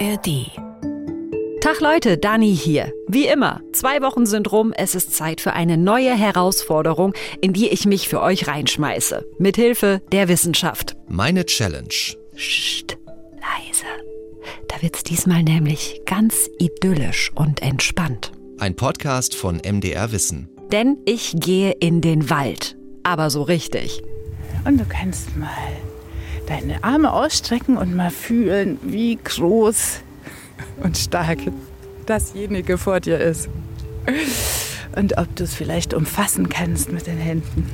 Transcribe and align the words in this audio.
ARD. 0.00 0.50
Tag 1.60 1.80
Leute, 1.80 2.18
Dani 2.18 2.54
hier. 2.54 2.92
Wie 3.06 3.26
immer, 3.26 3.60
zwei 3.72 4.02
Wochen 4.02 4.26
sind 4.26 4.50
rum, 4.50 4.72
es 4.76 4.94
ist 4.94 5.14
Zeit 5.14 5.40
für 5.40 5.52
eine 5.52 5.76
neue 5.76 6.14
Herausforderung, 6.14 7.14
in 7.40 7.52
die 7.52 7.68
ich 7.68 7.86
mich 7.86 8.08
für 8.08 8.20
euch 8.20 8.48
reinschmeiße. 8.48 9.24
Mithilfe 9.38 10.02
der 10.10 10.28
Wissenschaft. 10.28 10.96
Meine 11.06 11.46
Challenge. 11.46 11.88
Psst, 12.34 12.98
leise. 13.34 13.86
Da 14.68 14.82
wird's 14.82 15.04
diesmal 15.04 15.42
nämlich 15.44 16.00
ganz 16.06 16.50
idyllisch 16.58 17.30
und 17.34 17.62
entspannt. 17.62 18.32
Ein 18.58 18.74
Podcast 18.74 19.36
von 19.36 19.60
MDR 19.64 20.10
Wissen. 20.10 20.48
Denn 20.72 20.98
ich 21.04 21.34
gehe 21.36 21.70
in 21.70 22.00
den 22.00 22.30
Wald. 22.30 22.76
Aber 23.04 23.30
so 23.30 23.42
richtig. 23.42 24.02
Und 24.64 24.80
du 24.80 24.84
kannst 24.86 25.36
mal 25.36 25.48
deine 26.46 26.82
Arme 26.82 27.12
ausstrecken 27.12 27.76
und 27.76 27.94
mal 27.94 28.10
fühlen, 28.10 28.78
wie 28.82 29.18
groß 29.22 30.00
und 30.82 30.96
stark 30.96 31.38
dasjenige 32.06 32.78
vor 32.78 33.00
dir 33.00 33.18
ist. 33.18 33.48
Und 34.96 35.18
ob 35.18 35.34
du 35.36 35.44
es 35.44 35.54
vielleicht 35.54 35.94
umfassen 35.94 36.48
kannst 36.48 36.92
mit 36.92 37.06
den 37.06 37.18
Händen. 37.18 37.70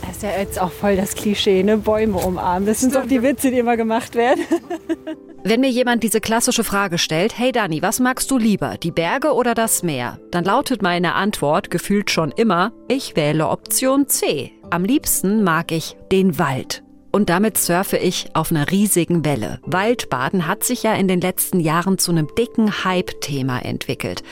Das 0.00 0.16
ist 0.16 0.22
ja 0.22 0.30
jetzt 0.38 0.60
auch 0.60 0.72
voll 0.72 0.96
das 0.96 1.14
Klischee, 1.14 1.62
ne? 1.62 1.76
Bäume 1.76 2.16
umarmen. 2.18 2.66
Das 2.66 2.80
sind 2.80 2.94
doch 2.94 3.06
die 3.06 3.22
Witze, 3.22 3.50
die 3.50 3.58
immer 3.58 3.76
gemacht 3.76 4.14
werden. 4.14 4.40
Wenn 5.44 5.60
mir 5.60 5.70
jemand 5.70 6.02
diese 6.02 6.20
klassische 6.20 6.64
Frage 6.64 6.98
stellt, 6.98 7.38
hey 7.38 7.50
Dani, 7.52 7.80
was 7.80 7.98
magst 7.98 8.30
du 8.30 8.36
lieber, 8.36 8.76
die 8.76 8.90
Berge 8.90 9.32
oder 9.32 9.54
das 9.54 9.82
Meer? 9.82 10.18
Dann 10.30 10.44
lautet 10.44 10.82
meine 10.82 11.14
Antwort 11.14 11.70
gefühlt 11.70 12.10
schon 12.10 12.30
immer, 12.32 12.72
ich 12.88 13.16
wähle 13.16 13.48
Option 13.48 14.06
C. 14.06 14.52
Am 14.70 14.84
liebsten 14.84 15.42
mag 15.42 15.72
ich 15.72 15.96
den 16.12 16.38
Wald. 16.38 16.82
Und 17.12 17.28
damit 17.28 17.58
surfe 17.58 17.96
ich 17.96 18.30
auf 18.34 18.50
einer 18.50 18.70
riesigen 18.70 19.24
Welle. 19.24 19.58
Waldbaden 19.64 20.46
hat 20.46 20.62
sich 20.62 20.82
ja 20.82 20.94
in 20.94 21.08
den 21.08 21.20
letzten 21.20 21.60
Jahren 21.60 21.98
zu 21.98 22.12
einem 22.12 22.28
dicken 22.38 22.84
Hype-Thema 22.84 23.60
entwickelt. 23.64 24.22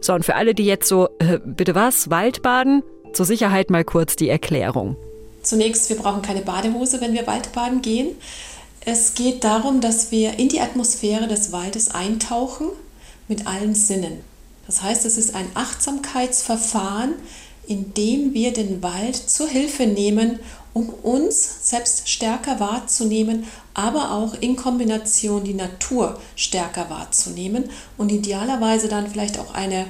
So, 0.00 0.12
und 0.12 0.24
für 0.24 0.34
alle, 0.34 0.54
die 0.54 0.64
jetzt 0.64 0.88
so, 0.88 1.08
äh, 1.18 1.38
bitte 1.44 1.74
was, 1.74 2.10
Waldbaden? 2.10 2.82
Zur 3.12 3.26
Sicherheit 3.26 3.70
mal 3.70 3.84
kurz 3.84 4.16
die 4.16 4.28
Erklärung. 4.28 4.96
Zunächst, 5.42 5.88
wir 5.88 5.96
brauchen 5.96 6.22
keine 6.22 6.42
Badehose, 6.42 7.00
wenn 7.00 7.14
wir 7.14 7.26
Waldbaden 7.26 7.80
gehen. 7.80 8.08
Es 8.84 9.14
geht 9.14 9.42
darum, 9.44 9.80
dass 9.80 10.10
wir 10.10 10.38
in 10.38 10.48
die 10.48 10.60
Atmosphäre 10.60 11.28
des 11.28 11.52
Waldes 11.52 11.94
eintauchen 11.94 12.68
mit 13.28 13.46
allen 13.46 13.74
Sinnen. 13.74 14.20
Das 14.66 14.82
heißt, 14.82 15.06
es 15.06 15.16
ist 15.16 15.34
ein 15.34 15.46
Achtsamkeitsverfahren, 15.54 17.14
in 17.66 17.94
dem 17.94 18.34
wir 18.34 18.52
den 18.52 18.82
Wald 18.82 19.16
zur 19.16 19.48
Hilfe 19.48 19.86
nehmen, 19.86 20.40
um 20.76 20.90
uns 20.90 21.70
selbst 21.70 22.06
stärker 22.06 22.60
wahrzunehmen, 22.60 23.44
aber 23.72 24.10
auch 24.10 24.34
in 24.34 24.56
Kombination 24.56 25.42
die 25.42 25.54
Natur 25.54 26.20
stärker 26.34 26.90
wahrzunehmen 26.90 27.70
und 27.96 28.12
idealerweise 28.12 28.88
dann 28.88 29.08
vielleicht 29.08 29.38
auch 29.38 29.54
eine 29.54 29.86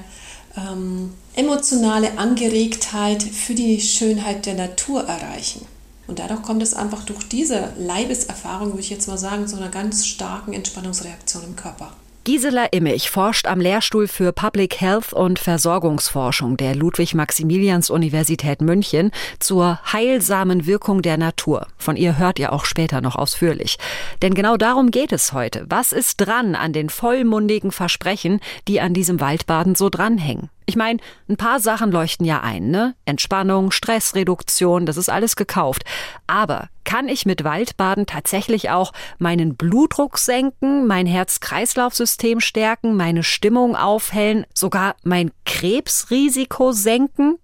ähm, 0.57 1.13
emotionale 1.35 2.17
Angeregtheit 2.19 3.21
für 3.21 3.57
die 3.57 3.81
Schönheit 3.81 4.47
der 4.47 4.55
Natur 4.55 5.03
erreichen. 5.03 5.67
Und 6.07 6.21
dadurch 6.21 6.43
kommt 6.43 6.63
es 6.63 6.73
einfach 6.73 7.05
durch 7.05 7.25
diese 7.25 7.73
Leibeserfahrung, 7.81 8.69
würde 8.69 8.81
ich 8.81 8.91
jetzt 8.91 9.09
mal 9.09 9.19
sagen, 9.19 9.49
zu 9.49 9.57
einer 9.57 9.71
ganz 9.71 10.07
starken 10.07 10.53
Entspannungsreaktion 10.53 11.43
im 11.43 11.57
Körper. 11.57 11.95
Gisela 12.27 12.65
Immich 12.73 13.09
forscht 13.09 13.47
am 13.47 13.61
Lehrstuhl 13.61 14.09
für 14.09 14.33
Public 14.33 14.81
Health 14.81 15.13
und 15.13 15.39
Versorgungsforschung 15.39 16.57
der 16.57 16.75
Ludwig-Maximilians-Universität 16.75 18.61
München 18.63 19.13
zur 19.39 19.79
heilsamen 19.93 20.67
Wirkung 20.67 21.03
der 21.03 21.19
Natur. 21.19 21.69
Von 21.79 21.95
ihr 21.95 22.19
hört 22.19 22.41
ihr 22.41 22.53
auch 22.53 22.65
später 22.65 23.01
noch 23.01 23.15
ausführlich. 23.15 23.79
Denn 24.23 24.35
genau 24.35 24.57
darum 24.57 24.91
geht 24.91 25.13
es 25.13 25.33
heute. 25.33 25.67
Was 25.69 25.93
ist 25.93 26.17
dran 26.17 26.57
an 26.57 26.73
den 26.73 26.91
vollmundigen 26.91 27.71
Versprechen, 27.71 28.41
die 28.67 28.81
an 28.81 28.93
diesem 28.93 29.21
Waldbaden 29.21 29.77
so 29.77 29.89
dranhängen? 29.89 30.51
Ich 30.69 30.75
meine, 30.75 30.99
ein 31.29 31.37
paar 31.37 31.61
Sachen 31.61 31.93
leuchten 31.93 32.27
ja 32.27 32.41
ein, 32.41 32.71
ne? 32.71 32.97
Entspannung, 33.05 33.71
Stressreduktion, 33.71 34.85
das 34.85 34.97
ist 34.97 35.09
alles 35.09 35.37
gekauft. 35.37 35.85
Aber 36.27 36.69
kann 36.83 37.09
ich 37.09 37.25
mit 37.25 37.45
Waldbaden 37.45 38.07
tatsächlich 38.07 38.71
auch 38.71 38.93
meinen 39.19 39.57
Blutdruck 39.57 40.19
senken, 40.19 40.89
mein 40.89 41.07
Herz-Kreislauf-System 41.07 42.41
stärken, 42.41 42.97
meine 42.97 43.23
Stimmung 43.23 43.77
aufhellen, 43.77 44.45
sogar 44.55 44.97
mein 45.05 45.31
Krebsrisiko 45.45 46.73
senken? 46.73 47.39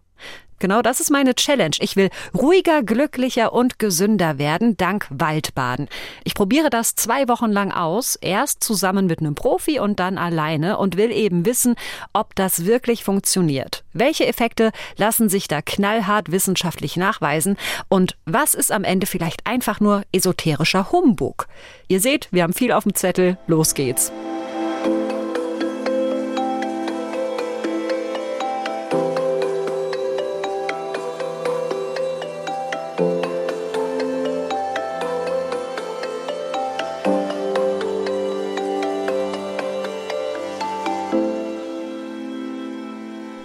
Genau 0.62 0.80
das 0.80 1.00
ist 1.00 1.10
meine 1.10 1.34
Challenge. 1.34 1.74
Ich 1.80 1.96
will 1.96 2.08
ruhiger, 2.32 2.84
glücklicher 2.84 3.52
und 3.52 3.80
gesünder 3.80 4.38
werden 4.38 4.76
dank 4.76 5.08
Waldbaden. 5.10 5.88
Ich 6.22 6.36
probiere 6.36 6.70
das 6.70 6.94
zwei 6.94 7.26
Wochen 7.26 7.50
lang 7.50 7.72
aus, 7.72 8.14
erst 8.14 8.62
zusammen 8.62 9.06
mit 9.06 9.18
einem 9.18 9.34
Profi 9.34 9.80
und 9.80 9.98
dann 9.98 10.18
alleine 10.18 10.78
und 10.78 10.96
will 10.96 11.10
eben 11.10 11.44
wissen, 11.46 11.74
ob 12.12 12.36
das 12.36 12.64
wirklich 12.64 13.02
funktioniert. 13.02 13.82
Welche 13.92 14.24
Effekte 14.24 14.70
lassen 14.96 15.28
sich 15.28 15.48
da 15.48 15.62
knallhart 15.62 16.30
wissenschaftlich 16.30 16.96
nachweisen 16.96 17.56
und 17.88 18.16
was 18.24 18.54
ist 18.54 18.70
am 18.70 18.84
Ende 18.84 19.08
vielleicht 19.08 19.48
einfach 19.48 19.80
nur 19.80 20.04
esoterischer 20.12 20.92
Humbug? 20.92 21.48
Ihr 21.88 21.98
seht, 21.98 22.28
wir 22.30 22.44
haben 22.44 22.52
viel 22.52 22.70
auf 22.70 22.84
dem 22.84 22.94
Zettel. 22.94 23.36
Los 23.48 23.74
geht's. 23.74 24.12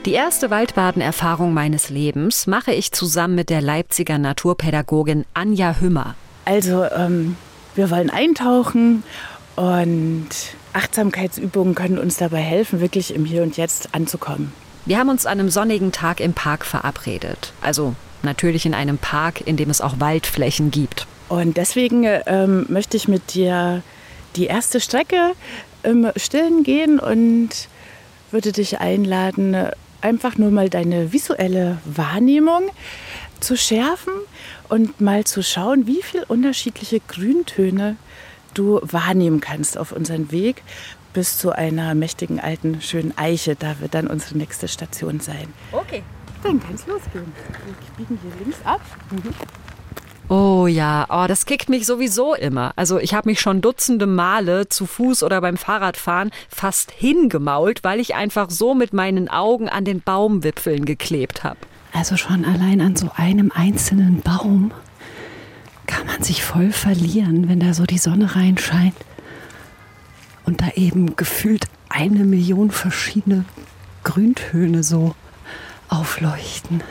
Die 0.08 0.14
erste 0.14 0.50
Waldbadenerfahrung 0.50 1.54
meines 1.54 1.90
Lebens 1.90 2.48
mache 2.48 2.72
ich 2.72 2.94
zusammen 2.94 3.36
mit 3.36 3.50
der 3.50 3.60
Leipziger 3.60 4.18
Naturpädagogin 4.18 5.26
Anja 5.34 5.82
Hümmer. 5.82 6.16
Also, 6.46 6.86
ähm, 6.86 7.36
wir 7.76 7.92
wollen 7.92 8.10
eintauchen 8.10 9.04
und 9.58 10.30
Achtsamkeitsübungen 10.72 11.76
können 11.76 11.98
uns 11.98 12.16
dabei 12.16 12.38
helfen, 12.38 12.80
wirklich 12.80 13.14
im 13.14 13.26
Hier 13.26 13.44
und 13.44 13.58
Jetzt 13.58 13.94
anzukommen. 13.94 14.54
Wir 14.86 14.98
haben 14.98 15.10
uns 15.10 15.26
an 15.26 15.42
einem 15.42 15.50
sonnigen 15.50 15.92
Tag 15.92 16.22
im 16.22 16.32
Park 16.32 16.64
verabredet. 16.64 17.52
Also 17.62 17.94
natürlich 18.24 18.66
in 18.66 18.74
einem 18.74 19.00
Park, 19.00 19.42
in 19.46 19.58
dem 19.58 19.70
es 19.70 19.82
auch 19.82 20.00
Waldflächen 20.00 20.72
gibt. 20.72 21.06
Und 21.28 21.58
deswegen 21.58 22.06
ähm, 22.06 22.66
möchte 22.70 22.96
ich 22.96 23.10
mit 23.10 23.34
dir 23.34 23.84
die 24.38 24.46
erste 24.46 24.80
Strecke 24.80 25.34
im 25.84 26.10
Stillen 26.16 26.64
gehen 26.64 26.98
und 26.98 27.68
würde 28.32 28.54
dich 28.54 28.80
einladen, 28.80 29.70
einfach 30.02 30.38
nur 30.38 30.52
mal 30.52 30.70
deine 30.70 31.14
visuelle 31.14 31.78
Wahrnehmung 31.86 32.70
zu 33.40 33.56
schärfen 33.56 34.14
und 34.70 35.00
mal 35.02 35.24
zu 35.24 35.44
schauen, 35.44 35.88
wie 35.88 36.02
viele 36.02 36.26
unterschiedliche 36.26 37.00
Grüntöne 37.00 37.98
du 38.54 38.80
wahrnehmen 38.84 39.40
kannst 39.40 39.78
auf 39.78 39.92
unseren 39.92 40.32
Weg 40.32 40.64
bis 41.14 41.38
zu 41.38 41.52
einer 41.52 41.96
mächtigen 41.96 42.40
alten 42.40 42.82
schönen 42.82 43.18
Eiche. 43.18 43.56
Da 43.56 43.80
wird 43.80 43.94
dann 43.94 44.08
unsere 44.08 44.38
nächste 44.38 44.68
Station 44.68 45.20
sein. 45.20 45.54
Okay. 45.72 46.04
Dann 46.44 46.60
kann 46.60 46.76
es 46.76 46.86
losgehen. 46.86 47.34
Wir 47.66 48.06
biegen 48.06 48.20
hier 48.22 48.32
links 48.46 48.60
ab. 48.64 48.82
Mhm. 49.12 49.34
Oh 50.30 50.68
ja, 50.68 51.06
oh, 51.10 51.26
das 51.26 51.46
kickt 51.46 51.70
mich 51.70 51.86
sowieso 51.86 52.36
immer. 52.36 52.74
Also 52.76 53.00
ich 53.00 53.14
habe 53.14 53.30
mich 53.30 53.40
schon 53.40 53.62
dutzende 53.62 54.08
Male 54.08 54.68
zu 54.68 54.86
Fuß 54.86 55.24
oder 55.24 55.40
beim 55.40 55.56
Fahrradfahren 55.56 56.32
fast 56.50 56.92
hingemault, 56.92 57.86
weil 57.86 58.02
ich 58.02 58.14
einfach 58.16 58.50
so 58.50 58.76
mit 58.76 58.92
meinen 58.92 59.30
Augen 59.30 59.70
an 59.70 59.86
den 59.86 60.02
Baumwipfeln 60.02 60.84
geklebt 60.84 61.46
habe. 61.46 61.60
Also 61.94 62.18
schon 62.18 62.44
allein 62.44 62.82
an 62.82 62.98
so 62.98 63.10
einem 63.16 63.54
einzelnen 63.56 64.22
Baum 64.22 64.72
kann 65.86 66.06
man 66.06 66.22
sich 66.22 66.44
voll 66.44 66.74
verlieren, 66.74 67.48
wenn 67.48 67.62
da 67.62 67.74
so 67.74 67.86
die 67.86 67.98
Sonne 67.98 68.36
reinscheint 68.36 68.96
und 70.44 70.60
da 70.60 70.72
eben 70.76 71.16
gefühlt 71.16 71.68
eine 71.88 72.26
Million 72.26 72.72
verschiedene 72.72 73.46
Grüntöne 74.04 74.84
so 74.84 75.16
aufleuchten. 75.88 76.84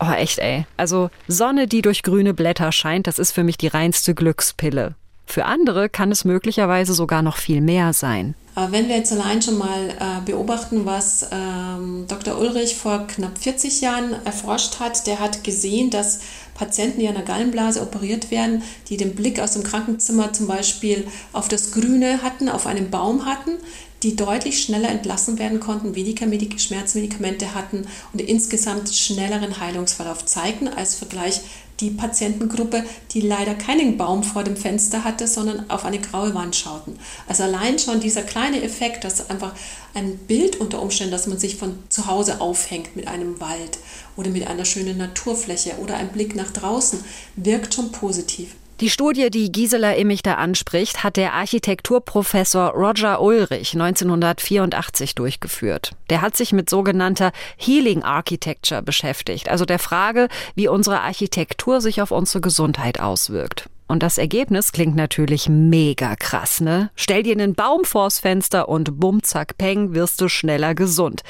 Oh, 0.00 0.12
echt, 0.12 0.38
ey. 0.38 0.66
Also 0.76 1.10
Sonne, 1.26 1.66
die 1.66 1.82
durch 1.82 2.02
grüne 2.02 2.34
Blätter 2.34 2.70
scheint, 2.72 3.06
das 3.06 3.18
ist 3.18 3.32
für 3.32 3.44
mich 3.44 3.56
die 3.56 3.68
reinste 3.68 4.14
Glückspille. 4.14 4.94
Für 5.26 5.46
andere 5.46 5.88
kann 5.88 6.12
es 6.12 6.24
möglicherweise 6.24 6.94
sogar 6.94 7.22
noch 7.22 7.36
viel 7.36 7.60
mehr 7.60 7.92
sein. 7.92 8.34
Aber 8.56 8.72
wenn 8.72 8.88
wir 8.88 8.96
jetzt 8.96 9.12
allein 9.12 9.42
schon 9.42 9.58
mal 9.58 9.90
äh, 9.90 10.24
beobachten, 10.24 10.86
was 10.86 11.26
ähm, 11.30 12.06
Dr. 12.08 12.40
Ulrich 12.40 12.74
vor 12.74 13.06
knapp 13.06 13.36
40 13.38 13.82
Jahren 13.82 14.14
erforscht 14.24 14.80
hat, 14.80 15.06
der 15.06 15.20
hat 15.20 15.44
gesehen, 15.44 15.90
dass 15.90 16.20
Patienten, 16.54 17.00
die 17.00 17.06
an 17.06 17.16
der 17.16 17.22
Gallenblase 17.22 17.82
operiert 17.82 18.30
werden, 18.30 18.62
die 18.88 18.96
den 18.96 19.14
Blick 19.14 19.40
aus 19.40 19.52
dem 19.52 19.62
Krankenzimmer 19.62 20.32
zum 20.32 20.46
Beispiel 20.46 21.06
auf 21.34 21.48
das 21.48 21.72
Grüne 21.72 22.22
hatten, 22.22 22.48
auf 22.48 22.66
einen 22.66 22.90
Baum 22.90 23.26
hatten, 23.26 23.58
die 24.02 24.16
deutlich 24.16 24.62
schneller 24.62 24.88
entlassen 24.88 25.38
werden 25.38 25.60
konnten, 25.60 25.94
weniger 25.94 26.26
Schmerzmedikamente 26.58 27.54
hatten 27.54 27.86
und 28.14 28.22
insgesamt 28.22 28.88
schnelleren 28.88 29.60
Heilungsverlauf 29.60 30.24
zeigten 30.24 30.68
als 30.68 30.94
Vergleich 30.94 31.42
die 31.80 31.90
Patientengruppe, 31.90 32.84
die 33.12 33.20
leider 33.20 33.54
keinen 33.54 33.96
Baum 33.96 34.22
vor 34.22 34.44
dem 34.44 34.56
Fenster 34.56 35.04
hatte, 35.04 35.26
sondern 35.26 35.68
auf 35.70 35.84
eine 35.84 35.98
graue 35.98 36.34
Wand 36.34 36.56
schauten. 36.56 36.98
Also 37.28 37.42
allein 37.42 37.78
schon 37.78 38.00
dieser 38.00 38.22
kleine 38.22 38.62
Effekt, 38.62 39.04
dass 39.04 39.28
einfach 39.30 39.52
ein 39.94 40.16
Bild 40.16 40.56
unter 40.60 40.80
Umständen, 40.80 41.12
dass 41.12 41.26
man 41.26 41.38
sich 41.38 41.56
von 41.56 41.78
zu 41.88 42.06
Hause 42.06 42.40
aufhängt 42.40 42.96
mit 42.96 43.08
einem 43.08 43.40
Wald 43.40 43.78
oder 44.16 44.30
mit 44.30 44.46
einer 44.46 44.64
schönen 44.64 44.98
Naturfläche 44.98 45.74
oder 45.82 45.96
ein 45.96 46.12
Blick 46.12 46.34
nach 46.34 46.50
draußen, 46.50 47.02
wirkt 47.36 47.74
schon 47.74 47.92
positiv. 47.92 48.56
Die 48.80 48.90
Studie, 48.90 49.30
die 49.30 49.50
Gisela 49.50 49.94
Immich 49.94 50.22
da 50.22 50.34
anspricht, 50.34 51.02
hat 51.02 51.16
der 51.16 51.32
Architekturprofessor 51.32 52.72
Roger 52.72 53.22
Ulrich 53.22 53.72
1984 53.72 55.14
durchgeführt. 55.14 55.92
Der 56.10 56.20
hat 56.20 56.36
sich 56.36 56.52
mit 56.52 56.68
sogenannter 56.68 57.32
Healing 57.56 58.02
Architecture 58.02 58.82
beschäftigt, 58.82 59.48
also 59.48 59.64
der 59.64 59.78
Frage, 59.78 60.28
wie 60.56 60.68
unsere 60.68 61.00
Architektur 61.00 61.80
sich 61.80 62.02
auf 62.02 62.10
unsere 62.10 62.42
Gesundheit 62.42 63.00
auswirkt. 63.00 63.70
Und 63.88 64.02
das 64.02 64.18
Ergebnis 64.18 64.72
klingt 64.72 64.94
natürlich 64.94 65.48
mega 65.48 66.14
krass, 66.14 66.60
ne? 66.60 66.90
Stell 66.96 67.22
dir 67.22 67.32
einen 67.32 67.54
Baum 67.54 67.86
vors 67.86 68.18
Fenster 68.18 68.68
und 68.68 69.00
bumm, 69.00 69.22
zack, 69.22 69.56
peng, 69.56 69.94
wirst 69.94 70.20
du 70.20 70.28
schneller 70.28 70.74
gesund. 70.74 71.22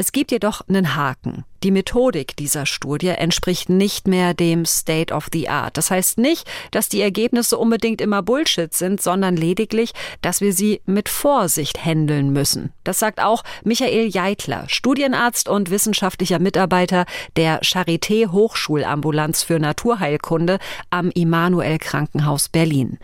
Es 0.00 0.12
gibt 0.12 0.32
jedoch 0.32 0.62
einen 0.66 0.96
Haken. 0.96 1.44
Die 1.62 1.70
Methodik 1.70 2.34
dieser 2.34 2.64
Studie 2.64 3.08
entspricht 3.08 3.68
nicht 3.68 4.08
mehr 4.08 4.32
dem 4.32 4.64
State 4.64 5.12
of 5.12 5.26
the 5.30 5.50
Art. 5.50 5.76
Das 5.76 5.90
heißt 5.90 6.16
nicht, 6.16 6.50
dass 6.70 6.88
die 6.88 7.02
Ergebnisse 7.02 7.58
unbedingt 7.58 8.00
immer 8.00 8.22
Bullshit 8.22 8.72
sind, 8.72 9.02
sondern 9.02 9.36
lediglich, 9.36 9.92
dass 10.22 10.40
wir 10.40 10.54
sie 10.54 10.80
mit 10.86 11.10
Vorsicht 11.10 11.84
handeln 11.84 12.32
müssen. 12.32 12.72
Das 12.82 12.98
sagt 12.98 13.20
auch 13.20 13.44
Michael 13.62 14.06
Jeitler, 14.08 14.64
Studienarzt 14.68 15.50
und 15.50 15.68
wissenschaftlicher 15.68 16.38
Mitarbeiter 16.38 17.04
der 17.36 17.60
Charité 17.60 18.28
Hochschulambulanz 18.28 19.42
für 19.42 19.58
Naturheilkunde 19.58 20.60
am 20.88 21.10
Immanuel 21.10 21.76
Krankenhaus 21.76 22.48
Berlin. 22.48 22.98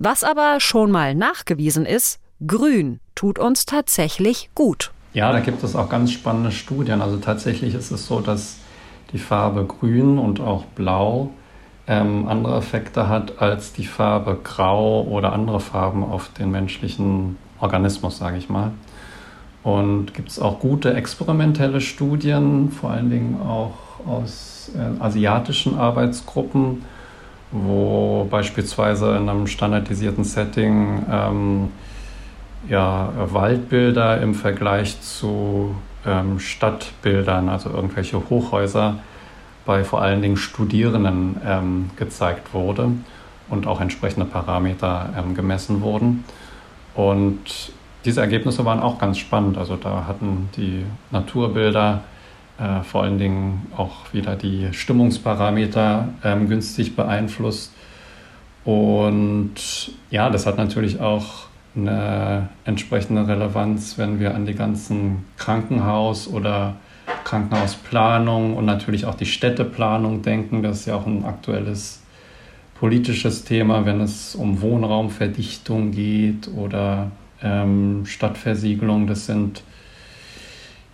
Was 0.00 0.24
aber 0.24 0.58
schon 0.58 0.90
mal 0.90 1.14
nachgewiesen 1.14 1.86
ist, 1.86 2.18
Grün 2.44 2.98
tut 3.14 3.38
uns 3.38 3.64
tatsächlich 3.64 4.50
gut. 4.56 4.90
Ja, 5.14 5.30
da 5.30 5.40
gibt 5.40 5.62
es 5.62 5.76
auch 5.76 5.90
ganz 5.90 6.10
spannende 6.10 6.50
Studien. 6.50 7.02
Also 7.02 7.18
tatsächlich 7.18 7.74
ist 7.74 7.90
es 7.90 8.06
so, 8.06 8.20
dass 8.20 8.56
die 9.12 9.18
Farbe 9.18 9.64
Grün 9.64 10.18
und 10.18 10.40
auch 10.40 10.64
Blau 10.64 11.30
ähm, 11.86 12.26
andere 12.28 12.56
Effekte 12.56 13.08
hat 13.08 13.42
als 13.42 13.74
die 13.74 13.84
Farbe 13.84 14.38
Grau 14.42 15.02
oder 15.02 15.34
andere 15.34 15.60
Farben 15.60 16.02
auf 16.02 16.30
den 16.30 16.50
menschlichen 16.50 17.36
Organismus, 17.60 18.18
sage 18.18 18.38
ich 18.38 18.48
mal. 18.48 18.72
Und 19.62 20.14
gibt 20.14 20.30
es 20.30 20.38
auch 20.38 20.60
gute 20.60 20.94
experimentelle 20.94 21.80
Studien, 21.80 22.70
vor 22.70 22.90
allen 22.90 23.10
Dingen 23.10 23.40
auch 23.40 23.74
aus 24.06 24.70
äh, 24.74 25.02
asiatischen 25.02 25.78
Arbeitsgruppen, 25.78 26.84
wo 27.52 28.26
beispielsweise 28.30 29.14
in 29.16 29.28
einem 29.28 29.46
standardisierten 29.46 30.24
Setting 30.24 31.04
ähm, 31.10 31.68
ja, 32.68 33.12
Waldbilder 33.16 34.20
im 34.20 34.34
Vergleich 34.34 35.00
zu 35.00 35.74
ähm, 36.06 36.38
Stadtbildern, 36.38 37.48
also 37.48 37.70
irgendwelche 37.70 38.28
Hochhäuser, 38.28 38.98
bei 39.64 39.84
vor 39.84 40.02
allen 40.02 40.22
Dingen 40.22 40.36
Studierenden 40.36 41.36
ähm, 41.46 41.90
gezeigt 41.96 42.52
wurde 42.52 42.92
und 43.48 43.66
auch 43.66 43.80
entsprechende 43.80 44.26
Parameter 44.26 45.10
ähm, 45.16 45.34
gemessen 45.34 45.80
wurden. 45.80 46.24
Und 46.94 47.72
diese 48.04 48.20
Ergebnisse 48.20 48.64
waren 48.64 48.80
auch 48.80 48.98
ganz 48.98 49.18
spannend. 49.18 49.56
Also 49.56 49.76
da 49.76 50.06
hatten 50.06 50.48
die 50.56 50.84
Naturbilder 51.10 52.02
äh, 52.58 52.82
vor 52.82 53.04
allen 53.04 53.18
Dingen 53.18 53.66
auch 53.76 54.12
wieder 54.12 54.36
die 54.36 54.68
Stimmungsparameter 54.72 56.08
ähm, 56.24 56.48
günstig 56.48 56.96
beeinflusst. 56.96 57.72
Und 58.64 59.54
ja, 60.10 60.30
das 60.30 60.46
hat 60.46 60.56
natürlich 60.56 61.00
auch 61.00 61.46
eine 61.74 62.48
entsprechende 62.64 63.26
Relevanz, 63.26 63.98
wenn 63.98 64.20
wir 64.20 64.34
an 64.34 64.46
die 64.46 64.54
ganzen 64.54 65.24
Krankenhaus- 65.38 66.28
oder 66.28 66.74
Krankenhausplanung 67.24 68.56
und 68.56 68.64
natürlich 68.64 69.06
auch 69.06 69.14
die 69.14 69.26
Städteplanung 69.26 70.22
denken. 70.22 70.62
Das 70.62 70.80
ist 70.80 70.86
ja 70.86 70.96
auch 70.96 71.06
ein 71.06 71.24
aktuelles 71.24 72.02
politisches 72.74 73.44
Thema, 73.44 73.86
wenn 73.86 74.00
es 74.00 74.34
um 74.34 74.60
Wohnraumverdichtung 74.60 75.92
geht 75.92 76.48
oder 76.48 77.10
ähm, 77.42 78.04
Stadtversiegelung. 78.06 79.06
Das 79.06 79.26
sind 79.26 79.62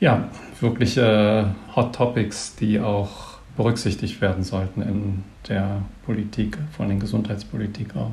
ja 0.01 0.29
wirkliche 0.61 1.55
Hot 1.75 1.95
Topics, 1.95 2.57
die 2.57 2.81
auch 2.81 3.39
berücksichtigt 3.57 4.21
werden 4.21 4.45
sollten 4.45 4.83
in 4.83 5.25
der 5.49 5.83
Politik, 6.05 6.59
von 6.77 6.89
den 6.89 7.01
Gesundheitspolitik 7.01 7.97
auch. 7.97 8.13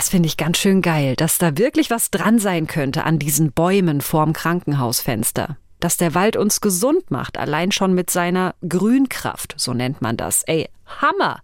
Das 0.00 0.08
finde 0.08 0.28
ich 0.28 0.38
ganz 0.38 0.56
schön 0.56 0.80
geil, 0.80 1.14
dass 1.14 1.36
da 1.36 1.58
wirklich 1.58 1.90
was 1.90 2.10
dran 2.10 2.38
sein 2.38 2.66
könnte 2.66 3.04
an 3.04 3.18
diesen 3.18 3.52
Bäumen 3.52 4.00
vorm 4.00 4.32
Krankenhausfenster. 4.32 5.58
Dass 5.78 5.98
der 5.98 6.14
Wald 6.14 6.36
uns 6.36 6.62
gesund 6.62 7.10
macht, 7.10 7.36
allein 7.36 7.70
schon 7.70 7.92
mit 7.92 8.08
seiner 8.08 8.54
Grünkraft, 8.66 9.52
so 9.58 9.74
nennt 9.74 10.00
man 10.00 10.16
das. 10.16 10.42
Ey, 10.44 10.70
Hammer! 11.02 11.40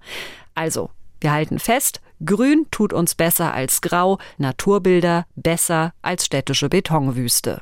Also, 0.55 0.89
wir 1.21 1.33
halten 1.33 1.59
fest, 1.59 2.01
Grün 2.25 2.65
tut 2.71 2.95
uns 2.95 3.15
besser 3.15 3.53
als 3.53 3.83
Grau, 3.83 4.17
Naturbilder 4.39 5.27
besser 5.35 5.93
als 6.01 6.25
städtische 6.25 6.71
Betonwüste. 6.71 7.61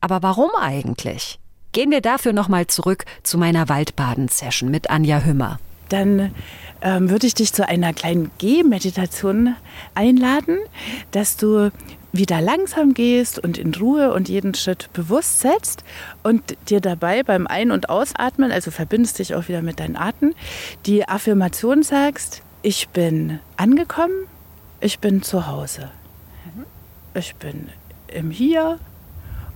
Aber 0.00 0.24
warum 0.24 0.50
eigentlich? 0.60 1.38
Gehen 1.70 1.92
wir 1.92 2.00
dafür 2.00 2.32
nochmal 2.32 2.66
zurück 2.66 3.04
zu 3.22 3.38
meiner 3.38 3.68
Waldbaden-Session 3.68 4.72
mit 4.72 4.90
Anja 4.90 5.20
Hümmer. 5.20 5.60
Dann 5.90 6.34
ähm, 6.80 7.10
würde 7.10 7.26
ich 7.26 7.34
dich 7.34 7.52
zu 7.52 7.68
einer 7.68 7.92
kleinen 7.92 8.30
Gehmeditation 8.38 9.54
einladen, 9.94 10.58
dass 11.10 11.36
du 11.36 11.70
wieder 12.12 12.40
langsam 12.40 12.94
gehst 12.94 13.38
und 13.38 13.58
in 13.58 13.74
Ruhe 13.74 14.12
und 14.12 14.28
jeden 14.28 14.54
Schritt 14.54 14.92
bewusst 14.92 15.40
setzt 15.40 15.84
und 16.22 16.56
dir 16.68 16.80
dabei 16.80 17.22
beim 17.22 17.46
Ein- 17.46 17.70
und 17.70 17.88
Ausatmen, 17.88 18.50
also 18.50 18.70
verbindest 18.70 19.18
dich 19.18 19.34
auch 19.34 19.48
wieder 19.48 19.62
mit 19.62 19.78
deinen 19.78 19.96
Atem, 19.96 20.34
die 20.86 21.08
Affirmation 21.08 21.82
sagst, 21.82 22.42
ich 22.62 22.88
bin 22.88 23.38
angekommen, 23.56 24.26
ich 24.80 24.98
bin 24.98 25.22
zu 25.22 25.46
Hause, 25.46 25.90
ich 27.14 27.36
bin 27.36 27.68
im 28.08 28.30
Hier 28.30 28.78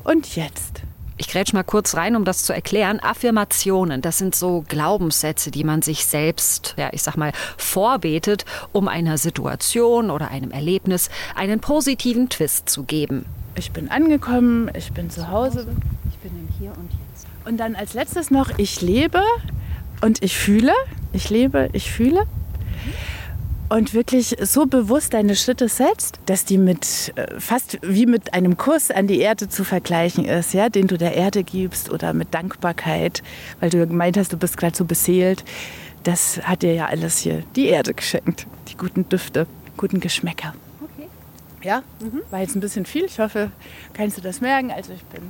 und 0.04 0.36
Jetzt. 0.36 0.82
Ich 1.16 1.28
grätsch 1.28 1.52
mal 1.52 1.62
kurz 1.62 1.96
rein, 1.96 2.16
um 2.16 2.24
das 2.24 2.42
zu 2.42 2.52
erklären. 2.52 2.98
Affirmationen, 2.98 4.02
das 4.02 4.18
sind 4.18 4.34
so 4.34 4.64
Glaubenssätze, 4.68 5.52
die 5.52 5.62
man 5.62 5.80
sich 5.80 6.06
selbst, 6.06 6.74
ja, 6.76 6.88
ich 6.92 7.02
sag 7.02 7.16
mal, 7.16 7.32
vorbetet, 7.56 8.44
um 8.72 8.88
einer 8.88 9.16
Situation 9.16 10.10
oder 10.10 10.28
einem 10.28 10.50
Erlebnis 10.50 11.10
einen 11.36 11.60
positiven 11.60 12.28
Twist 12.30 12.68
zu 12.68 12.82
geben. 12.82 13.26
Ich 13.54 13.70
bin 13.70 13.90
angekommen, 13.90 14.70
ich 14.76 14.92
bin 14.92 15.08
zu 15.08 15.30
Hause. 15.30 15.68
Ich 16.10 16.18
bin 16.18 16.32
im 16.36 16.48
Hier 16.58 16.72
und 16.76 16.90
Jetzt. 16.90 17.26
Und 17.44 17.58
dann 17.58 17.76
als 17.76 17.94
letztes 17.94 18.32
noch, 18.32 18.58
ich 18.58 18.80
lebe 18.80 19.22
und 20.00 20.20
ich 20.22 20.36
fühle. 20.36 20.72
Ich 21.12 21.30
lebe, 21.30 21.68
ich 21.72 21.92
fühle 21.92 22.26
und 23.74 23.92
wirklich 23.92 24.36
so 24.40 24.66
bewusst 24.66 25.14
deine 25.14 25.34
Schritte 25.34 25.68
setzt, 25.68 26.20
dass 26.26 26.44
die 26.44 26.58
mit 26.58 27.12
äh, 27.16 27.40
fast 27.40 27.78
wie 27.82 28.06
mit 28.06 28.32
einem 28.32 28.56
Kuss 28.56 28.92
an 28.92 29.08
die 29.08 29.18
Erde 29.18 29.48
zu 29.48 29.64
vergleichen 29.64 30.24
ist, 30.24 30.54
ja, 30.54 30.68
den 30.68 30.86
du 30.86 30.96
der 30.96 31.14
Erde 31.16 31.42
gibst 31.42 31.90
oder 31.90 32.12
mit 32.12 32.32
Dankbarkeit, 32.32 33.24
weil 33.58 33.70
du 33.70 33.84
gemeint 33.84 34.16
hast, 34.16 34.32
du 34.32 34.36
bist 34.36 34.56
gerade 34.56 34.76
so 34.76 34.84
beseelt. 34.84 35.44
Das 36.04 36.40
hat 36.46 36.62
dir 36.62 36.72
ja 36.72 36.86
alles 36.86 37.18
hier 37.18 37.42
die 37.56 37.66
Erde 37.66 37.94
geschenkt, 37.94 38.46
die 38.68 38.76
guten 38.76 39.08
Düfte, 39.08 39.48
guten 39.76 39.98
Geschmäcker. 39.98 40.54
Okay. 40.80 41.08
Ja, 41.62 41.82
mhm. 41.98 42.22
war 42.30 42.42
jetzt 42.42 42.54
ein 42.54 42.60
bisschen 42.60 42.86
viel. 42.86 43.06
Ich 43.06 43.18
hoffe, 43.18 43.50
kannst 43.92 44.16
du 44.16 44.20
das 44.22 44.40
merken. 44.40 44.70
Also 44.70 44.92
ich 44.92 45.02
bin 45.06 45.22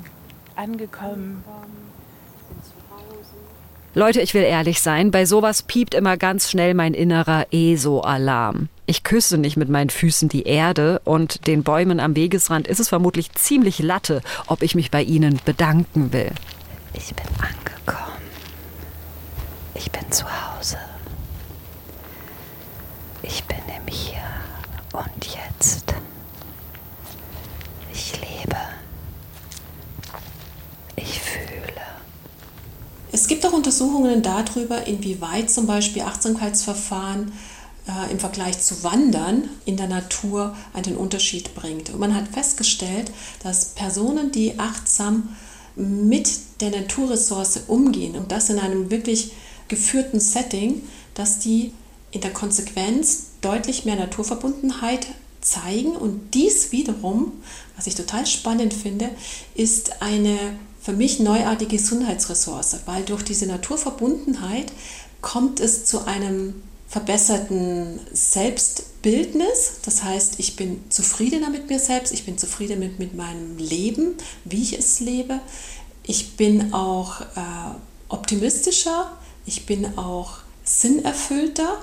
angekommen. 0.54 1.42
Leute, 3.96 4.20
ich 4.20 4.34
will 4.34 4.42
ehrlich 4.42 4.80
sein, 4.82 5.12
bei 5.12 5.24
sowas 5.24 5.62
piept 5.62 5.94
immer 5.94 6.16
ganz 6.16 6.50
schnell 6.50 6.74
mein 6.74 6.94
innerer 6.94 7.46
ESO-Alarm. 7.52 8.68
Ich 8.86 9.04
küsse 9.04 9.38
nicht 9.38 9.56
mit 9.56 9.68
meinen 9.68 9.88
Füßen 9.88 10.28
die 10.28 10.42
Erde 10.42 11.00
und 11.04 11.46
den 11.46 11.62
Bäumen 11.62 12.00
am 12.00 12.16
Wegesrand 12.16 12.66
ist 12.66 12.80
es 12.80 12.88
vermutlich 12.88 13.32
ziemlich 13.34 13.78
latte, 13.78 14.20
ob 14.48 14.62
ich 14.62 14.74
mich 14.74 14.90
bei 14.90 15.00
ihnen 15.00 15.38
bedanken 15.44 16.12
will. 16.12 16.32
Ich 16.92 17.14
bin 17.14 17.24
angekommen. 17.38 18.18
Ich 19.76 19.88
bin 19.92 20.10
zu 20.10 20.24
Hause. 20.24 20.76
Ich 23.22 23.44
bin 23.44 23.58
im 23.58 23.92
Hier 23.92 24.24
und 24.92 25.24
Jetzt. 25.24 25.94
Ich 27.92 28.12
lebe. 28.20 28.56
Ich 30.96 31.20
fühle. 31.20 31.54
Es 33.14 33.28
auch 33.44 33.52
Untersuchungen 33.52 34.22
darüber, 34.22 34.86
inwieweit 34.86 35.50
zum 35.50 35.66
Beispiel 35.66 36.02
Achtsamkeitsverfahren 36.02 37.32
äh, 37.86 38.12
im 38.12 38.18
Vergleich 38.18 38.60
zu 38.60 38.82
Wandern 38.82 39.48
in 39.64 39.76
der 39.76 39.88
Natur 39.88 40.56
einen 40.72 40.96
Unterschied 40.96 41.54
bringt. 41.54 41.90
Und 41.90 42.00
man 42.00 42.14
hat 42.14 42.28
festgestellt, 42.28 43.10
dass 43.42 43.74
Personen, 43.74 44.32
die 44.32 44.58
achtsam 44.58 45.36
mit 45.76 46.30
der 46.60 46.70
Naturressource 46.70 47.64
umgehen 47.66 48.14
und 48.16 48.30
das 48.30 48.48
in 48.48 48.58
einem 48.58 48.90
wirklich 48.90 49.32
geführten 49.68 50.20
Setting, 50.20 50.82
dass 51.14 51.40
die 51.40 51.72
in 52.10 52.20
der 52.20 52.32
Konsequenz 52.32 53.30
deutlich 53.40 53.84
mehr 53.84 53.96
Naturverbundenheit 53.96 55.06
zeigen. 55.40 55.96
Und 55.96 56.32
dies 56.34 56.72
wiederum, 56.72 57.32
was 57.76 57.86
ich 57.86 57.94
total 57.94 58.26
spannend 58.26 58.72
finde, 58.72 59.10
ist 59.54 60.00
eine 60.00 60.38
für 60.84 60.92
mich 60.92 61.18
neuartige 61.18 61.76
Gesundheitsressource, 61.76 62.76
weil 62.84 63.04
durch 63.04 63.22
diese 63.22 63.46
Naturverbundenheit 63.46 64.70
kommt 65.22 65.58
es 65.58 65.86
zu 65.86 66.04
einem 66.04 66.62
verbesserten 66.88 67.98
Selbstbildnis. 68.12 69.78
Das 69.82 70.04
heißt, 70.04 70.34
ich 70.38 70.56
bin 70.56 70.84
zufriedener 70.90 71.48
mit 71.48 71.70
mir 71.70 71.78
selbst, 71.78 72.12
ich 72.12 72.26
bin 72.26 72.36
zufriedener 72.36 72.80
mit, 72.80 72.98
mit 72.98 73.14
meinem 73.14 73.56
Leben, 73.56 74.14
wie 74.44 74.62
ich 74.62 74.78
es 74.78 75.00
lebe. 75.00 75.40
Ich 76.02 76.36
bin 76.36 76.74
auch 76.74 77.22
äh, 77.22 77.24
optimistischer, 78.10 79.10
ich 79.46 79.64
bin 79.64 79.96
auch 79.96 80.38
sinnerfüllter 80.64 81.78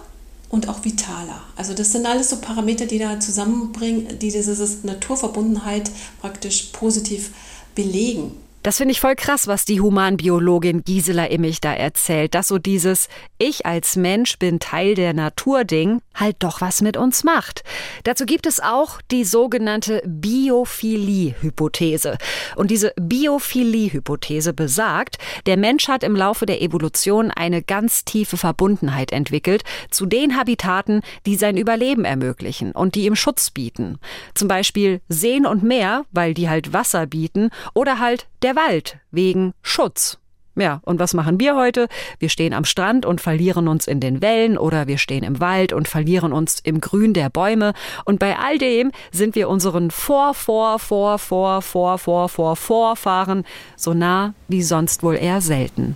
und 0.49 0.69
auch 0.69 0.85
vitaler. 0.85 1.41
Also 1.55 1.73
das 1.73 1.91
sind 1.91 2.05
alles 2.05 2.29
so 2.29 2.37
Parameter, 2.37 2.85
die 2.85 2.99
da 2.99 3.19
zusammenbringen, 3.19 4.19
die 4.19 4.29
diese 4.29 4.77
Naturverbundenheit 4.83 5.89
praktisch 6.19 6.69
positiv 6.71 7.31
belegen. 7.73 8.37
Das 8.63 8.77
finde 8.77 8.91
ich 8.91 8.99
voll 8.99 9.15
krass, 9.15 9.47
was 9.47 9.65
die 9.65 9.81
Humanbiologin 9.81 10.83
Gisela 10.83 11.25
Immich 11.25 11.61
da 11.61 11.73
erzählt, 11.73 12.35
dass 12.35 12.47
so 12.47 12.59
dieses 12.59 13.09
Ich 13.39 13.65
als 13.65 13.95
Mensch 13.95 14.37
bin 14.37 14.59
Teil 14.59 14.93
der 14.93 15.13
Natur-Ding 15.13 16.03
halt 16.13 16.35
doch 16.39 16.61
was 16.61 16.83
mit 16.83 16.95
uns 16.95 17.23
macht. 17.23 17.63
Dazu 18.03 18.27
gibt 18.27 18.45
es 18.45 18.59
auch 18.59 19.01
die 19.09 19.23
sogenannte 19.23 20.03
Biophilie-Hypothese. 20.05 22.19
Und 22.55 22.69
diese 22.69 22.93
Biophilie-Hypothese 22.99 24.53
besagt, 24.53 25.17
der 25.47 25.57
Mensch 25.57 25.87
hat 25.87 26.03
im 26.03 26.15
Laufe 26.15 26.45
der 26.45 26.61
Evolution 26.61 27.31
eine 27.31 27.63
ganz 27.63 28.05
tiefe 28.05 28.37
Verbundenheit 28.37 29.11
entwickelt 29.11 29.63
zu 29.89 30.05
den 30.05 30.37
Habitaten, 30.37 31.01
die 31.25 31.35
sein 31.35 31.57
Überleben 31.57 32.05
ermöglichen 32.05 32.73
und 32.73 32.93
die 32.93 33.05
ihm 33.05 33.15
Schutz 33.15 33.49
bieten. 33.49 33.97
Zum 34.35 34.47
Beispiel 34.47 35.01
Seen 35.09 35.47
und 35.47 35.63
Meer, 35.63 36.05
weil 36.11 36.35
die 36.35 36.47
halt 36.47 36.73
Wasser 36.73 37.07
bieten, 37.07 37.49
oder 37.73 37.97
halt 37.97 38.27
der 38.43 38.50
Wald 38.55 38.97
wegen 39.11 39.53
Schutz. 39.61 40.17
Ja, 40.55 40.81
und 40.83 40.99
was 40.99 41.13
machen 41.13 41.39
wir 41.39 41.55
heute? 41.55 41.87
Wir 42.19 42.27
stehen 42.27 42.53
am 42.53 42.65
Strand 42.65 43.05
und 43.05 43.21
verlieren 43.21 43.69
uns 43.69 43.87
in 43.87 44.01
den 44.01 44.21
Wellen 44.21 44.57
oder 44.57 44.85
wir 44.85 44.97
stehen 44.97 45.23
im 45.23 45.39
Wald 45.39 45.71
und 45.71 45.87
verlieren 45.87 46.33
uns 46.33 46.59
im 46.59 46.81
Grün 46.81 47.13
der 47.13 47.29
Bäume. 47.29 47.73
Und 48.03 48.19
bei 48.19 48.37
all 48.37 48.57
dem 48.57 48.91
sind 49.11 49.35
wir 49.35 49.47
unseren 49.47 49.91
Vor, 49.91 50.33
Vor, 50.33 50.77
Vor, 50.77 51.17
Vor, 51.17 51.61
Vor, 51.61 51.97
Vor, 51.97 52.27
Vor, 52.27 52.55
Vorfahren 52.57 53.45
so 53.77 53.93
nah 53.93 54.33
wie 54.49 54.61
sonst 54.61 55.03
wohl 55.03 55.15
eher 55.15 55.39
selten. 55.39 55.95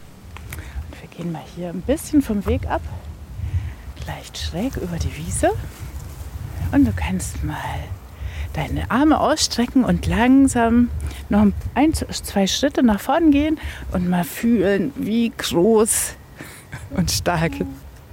Und 0.89 1.01
wir 1.01 1.09
gehen 1.17 1.31
mal 1.33 1.43
hier 1.55 1.69
ein 1.69 1.81
bisschen 1.81 2.21
vom 2.21 2.45
Weg 2.45 2.65
ab, 2.67 2.81
leicht 4.07 4.38
schräg 4.38 4.77
über 4.77 4.97
die 4.97 5.17
Wiese. 5.17 5.51
Und 6.71 6.85
du 6.85 6.93
kannst 6.95 7.43
mal 7.43 7.57
deine 8.55 8.89
Arme 8.89 9.19
ausstrecken 9.19 9.83
und 9.83 10.05
langsam 10.07 10.89
noch 11.29 11.45
ein, 11.74 11.93
zwei 11.93 12.47
Schritte 12.47 12.83
nach 12.83 13.00
vorn 13.00 13.31
gehen 13.31 13.59
und 13.91 14.09
mal 14.09 14.24
fühlen, 14.24 14.93
wie 14.95 15.31
groß 15.38 16.13
und 16.95 17.12
stark 17.12 17.53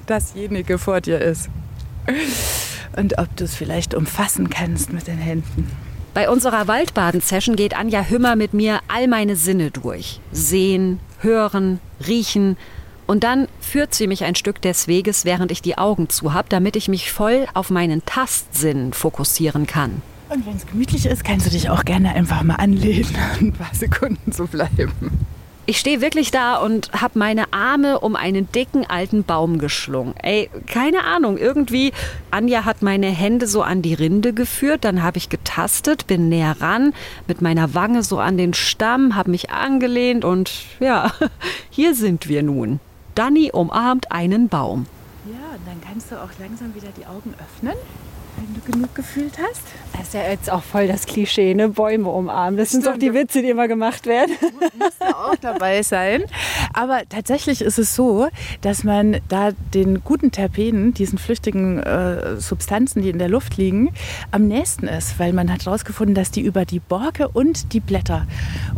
dasjenige 0.07 0.79
vor 0.79 1.01
dir 1.01 1.21
ist. 1.21 1.49
Und 2.97 3.19
ob 3.19 3.35
du 3.37 3.45
es 3.45 3.55
vielleicht 3.55 3.95
umfassen 3.95 4.51
kannst 4.51 4.93
mit 4.93 5.07
den 5.07 5.19
Händen. 5.19 5.71
Bei 6.15 6.29
unserer 6.29 6.69
Waldbaden-Session 6.69 7.57
geht 7.57 7.75
Anja 7.75 8.03
Hümmer 8.03 8.37
mit 8.37 8.53
mir 8.53 8.81
all 8.89 9.09
meine 9.09 9.35
Sinne 9.37 9.71
durch. 9.71 10.21
Sehen, 10.31 11.01
hören, 11.21 11.81
riechen. 12.07 12.59
Und 13.07 13.25
dann 13.25 13.49
führt 13.61 13.95
sie 13.95 14.07
mich 14.07 14.25
ein 14.25 14.35
Stück 14.35 14.61
des 14.61 14.89
Weges, 14.89 15.25
während 15.25 15.51
ich 15.51 15.63
die 15.63 15.79
Augen 15.79 16.11
zu 16.11 16.35
habe, 16.35 16.49
damit 16.51 16.77
ich 16.77 16.89
mich 16.89 17.11
voll 17.11 17.47
auf 17.55 17.71
meinen 17.71 18.05
Tastsinn 18.05 18.93
fokussieren 18.93 19.67
kann. 19.67 20.03
Und 20.33 20.47
wenn 20.47 20.57
es 20.57 20.67
gemütlich 20.67 21.05
ist, 21.05 21.25
kannst 21.25 21.47
du 21.47 21.51
dich 21.51 21.69
auch 21.69 21.85
gerne 21.85 22.15
einfach 22.15 22.43
mal 22.43 22.55
anlehnen, 22.55 23.15
ein 23.39 23.53
paar 23.53 23.75
Sekunden 23.75 24.33
zu 24.33 24.47
bleiben. 24.47 24.93
Ich 25.67 25.79
stehe 25.79 26.01
wirklich 26.01 26.31
da 26.31 26.57
und 26.57 26.91
habe 26.93 27.19
meine 27.19 27.53
Arme 27.53 28.01
um 28.01 28.17
einen 28.17 28.51
dicken 28.51 28.89
alten 28.89 29.25
Baum 29.25 29.59
geschlungen. 29.59 30.15
Ey, 30.23 30.49
keine 30.67 31.05
Ahnung, 31.05 31.37
irgendwie, 31.37 31.93
Anja 32.31 32.65
hat 32.65 32.81
meine 32.83 33.09
Hände 33.09 33.47
so 33.47 33.63
an 33.63 33.83
die 33.83 33.95
Rinde 33.95 34.33
geführt, 34.33 34.85
dann 34.85 35.03
habe 35.03 35.19
ich 35.19 35.29
getastet, 35.29 36.07
bin 36.07 36.31
näher 36.31 36.57
ran, 36.61 36.95
mit 37.29 37.43
meiner 37.43 37.75
Wange 37.75 38.03
so 38.03 38.19
an 38.19 38.39
den 38.39 38.55
Stamm, 38.55 39.15
habe 39.15 39.31
mich 39.31 39.51
angelehnt 39.51 40.25
und 40.25 40.51
ja, 40.81 41.13
hier 41.71 41.95
sind 41.95 42.29
wir 42.29 42.43
nun. 42.43 42.81
Danny 43.15 43.51
umarmt 43.53 44.11
einen 44.11 44.49
Baum. 44.49 44.87
Ja, 45.27 45.57
und 45.57 45.67
dann 45.67 45.81
kannst 45.87 46.11
du 46.11 46.17
auch 46.17 46.31
langsam 46.41 46.75
wieder 46.75 46.89
die 46.97 47.07
Augen 47.07 47.35
öffnen 47.39 47.77
wenn 48.37 48.55
du 48.55 48.73
genug 48.73 48.95
gefühlt 48.95 49.39
hast. 49.39 49.63
Das 49.93 50.09
ist 50.09 50.15
ja 50.15 50.23
jetzt 50.23 50.51
auch 50.51 50.63
voll 50.63 50.87
das 50.87 51.07
Klischee, 51.07 51.55
ne? 51.55 51.69
Bäume 51.69 52.09
umarmen. 52.09 52.57
Das 52.57 52.71
sind 52.71 52.87
doch 52.87 52.97
die 52.97 53.13
Witze, 53.13 53.43
die 53.43 53.51
immer 53.51 53.69
gemacht 53.69 54.07
werden. 54.07 54.35
Muss 54.79 54.97
da 54.99 55.11
auch 55.11 55.37
dabei 55.37 55.83
sein. 55.83 56.25
Aber 56.73 57.03
tatsächlich 57.09 57.61
ist 57.61 57.79
es 57.79 57.95
so, 57.95 58.29
dass 58.63 58.85
man 58.85 59.19
da 59.29 59.51
den 59.75 60.03
guten 60.03 60.31
Terpenen, 60.31 60.95
diesen 60.95 61.19
flüchtigen 61.19 61.83
äh, 61.83 62.41
Substanzen, 62.41 63.03
die 63.03 63.11
in 63.11 63.19
der 63.19 63.29
Luft 63.29 63.57
liegen, 63.57 63.93
am 64.31 64.49
nächsten 64.49 64.89
ist, 64.89 65.19
weil 65.19 65.33
man 65.33 65.53
hat 65.53 65.67
herausgefunden, 65.67 66.15
dass 66.15 66.31
die 66.31 66.41
über 66.41 66.65
die 66.65 66.81
Borke 66.81 67.29
und 67.29 67.73
die 67.73 67.81
Blätter 67.81 68.27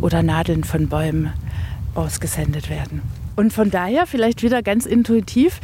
oder 0.01 0.23
Nadeln 0.23 0.65
von 0.65 0.89
Bäumen 0.89 1.33
ausgesendet 1.95 2.71
werden. 2.71 3.24
Und 3.37 3.53
von 3.53 3.71
daher 3.71 4.07
vielleicht 4.07 4.43
wieder 4.43 4.63
ganz 4.63 4.87
intuitiv 4.87 5.61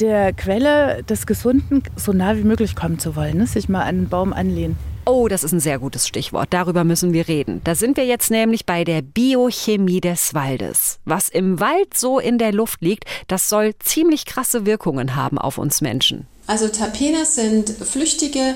der 0.00 0.32
Quelle 0.32 1.02
des 1.04 1.26
Gesunden 1.26 1.82
so 1.96 2.12
nah 2.12 2.36
wie 2.36 2.42
möglich 2.42 2.74
kommen 2.74 2.98
zu 2.98 3.14
wollen, 3.16 3.38
ne? 3.38 3.46
sich 3.46 3.68
mal 3.68 3.82
an 3.82 3.88
einen 3.88 4.08
Baum 4.08 4.32
anlehnen. 4.32 4.76
Oh, 5.04 5.26
das 5.26 5.42
ist 5.42 5.52
ein 5.52 5.60
sehr 5.60 5.80
gutes 5.80 6.06
Stichwort. 6.06 6.48
Darüber 6.50 6.84
müssen 6.84 7.12
wir 7.12 7.26
reden. 7.26 7.60
Da 7.64 7.74
sind 7.74 7.96
wir 7.96 8.06
jetzt 8.06 8.30
nämlich 8.30 8.66
bei 8.66 8.84
der 8.84 9.02
Biochemie 9.02 10.00
des 10.00 10.32
Waldes. 10.32 11.00
Was 11.04 11.28
im 11.28 11.58
Wald 11.58 11.96
so 11.96 12.20
in 12.20 12.38
der 12.38 12.52
Luft 12.52 12.82
liegt, 12.82 13.04
das 13.26 13.48
soll 13.48 13.72
ziemlich 13.80 14.26
krasse 14.26 14.64
Wirkungen 14.64 15.16
haben 15.16 15.38
auf 15.38 15.58
uns 15.58 15.80
Menschen. 15.80 16.26
Also 16.46 16.68
Terpene 16.68 17.24
sind 17.24 17.70
flüchtige 17.70 18.54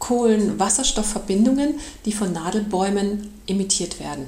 Kohlenwasserstoffverbindungen, 0.00 1.78
die 2.04 2.12
von 2.12 2.32
Nadelbäumen 2.32 3.30
emittiert 3.46 4.00
werden. 4.00 4.26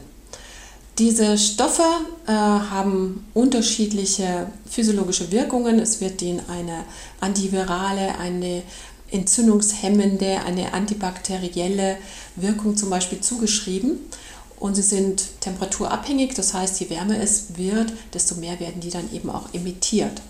Diese 0.98 1.36
Stoffe 1.36 1.84
äh, 2.26 2.32
haben 2.32 3.26
unterschiedliche 3.34 4.50
physiologische 4.68 5.30
Wirkungen. 5.30 5.78
Es 5.78 6.00
wird 6.00 6.22
ihnen 6.22 6.40
eine 6.48 6.84
antivirale, 7.20 8.18
eine 8.18 8.62
entzündungshemmende, 9.10 10.40
eine 10.46 10.72
antibakterielle 10.72 11.98
Wirkung 12.36 12.78
zum 12.78 12.88
Beispiel 12.88 13.20
zugeschrieben. 13.20 13.98
Und 14.58 14.74
sie 14.74 14.82
sind 14.82 15.40
temperaturabhängig, 15.40 16.32
das 16.32 16.54
heißt, 16.54 16.80
je 16.80 16.88
wärmer 16.88 17.20
es 17.20 17.58
wird, 17.58 17.92
desto 18.14 18.36
mehr 18.36 18.58
werden 18.58 18.80
die 18.80 18.88
dann 18.88 19.12
eben 19.12 19.28
auch 19.28 19.52
emittiert. 19.52 20.22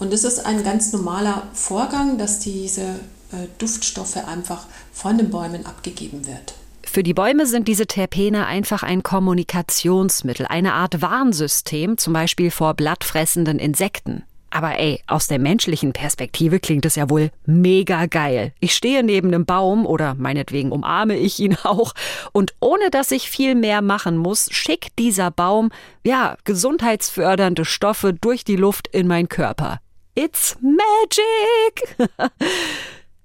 Und 0.00 0.12
es 0.12 0.24
ist 0.24 0.44
ein 0.44 0.64
ganz 0.64 0.92
normaler 0.92 1.46
Vorgang, 1.54 2.18
dass 2.18 2.40
diese 2.40 2.82
äh, 2.82 3.46
Duftstoffe 3.58 4.16
einfach 4.16 4.66
von 4.92 5.16
den 5.16 5.30
Bäumen 5.30 5.64
abgegeben 5.64 6.26
wird. 6.26 6.54
Für 6.92 7.02
die 7.02 7.14
Bäume 7.14 7.46
sind 7.46 7.68
diese 7.68 7.86
Terpene 7.86 8.44
einfach 8.44 8.82
ein 8.82 9.02
Kommunikationsmittel, 9.02 10.44
eine 10.44 10.74
Art 10.74 11.00
Warnsystem, 11.00 11.96
zum 11.96 12.12
Beispiel 12.12 12.50
vor 12.50 12.74
blattfressenden 12.74 13.58
Insekten. 13.58 14.24
Aber 14.50 14.78
ey, 14.78 15.02
aus 15.06 15.26
der 15.26 15.38
menschlichen 15.38 15.94
Perspektive 15.94 16.60
klingt 16.60 16.84
es 16.84 16.96
ja 16.96 17.08
wohl 17.08 17.30
mega 17.46 18.04
geil. 18.04 18.52
Ich 18.60 18.74
stehe 18.74 19.02
neben 19.02 19.28
einem 19.28 19.46
Baum 19.46 19.86
oder 19.86 20.14
meinetwegen 20.16 20.70
umarme 20.70 21.16
ich 21.16 21.40
ihn 21.40 21.56
auch 21.62 21.94
und 22.32 22.52
ohne 22.60 22.90
dass 22.90 23.10
ich 23.10 23.30
viel 23.30 23.54
mehr 23.54 23.80
machen 23.80 24.18
muss, 24.18 24.48
schickt 24.52 24.98
dieser 24.98 25.30
Baum, 25.30 25.70
ja, 26.04 26.36
gesundheitsfördernde 26.44 27.64
Stoffe 27.64 28.12
durch 28.12 28.44
die 28.44 28.56
Luft 28.56 28.86
in 28.88 29.06
meinen 29.06 29.30
Körper. 29.30 29.80
It's 30.14 30.58
magic! 30.60 31.96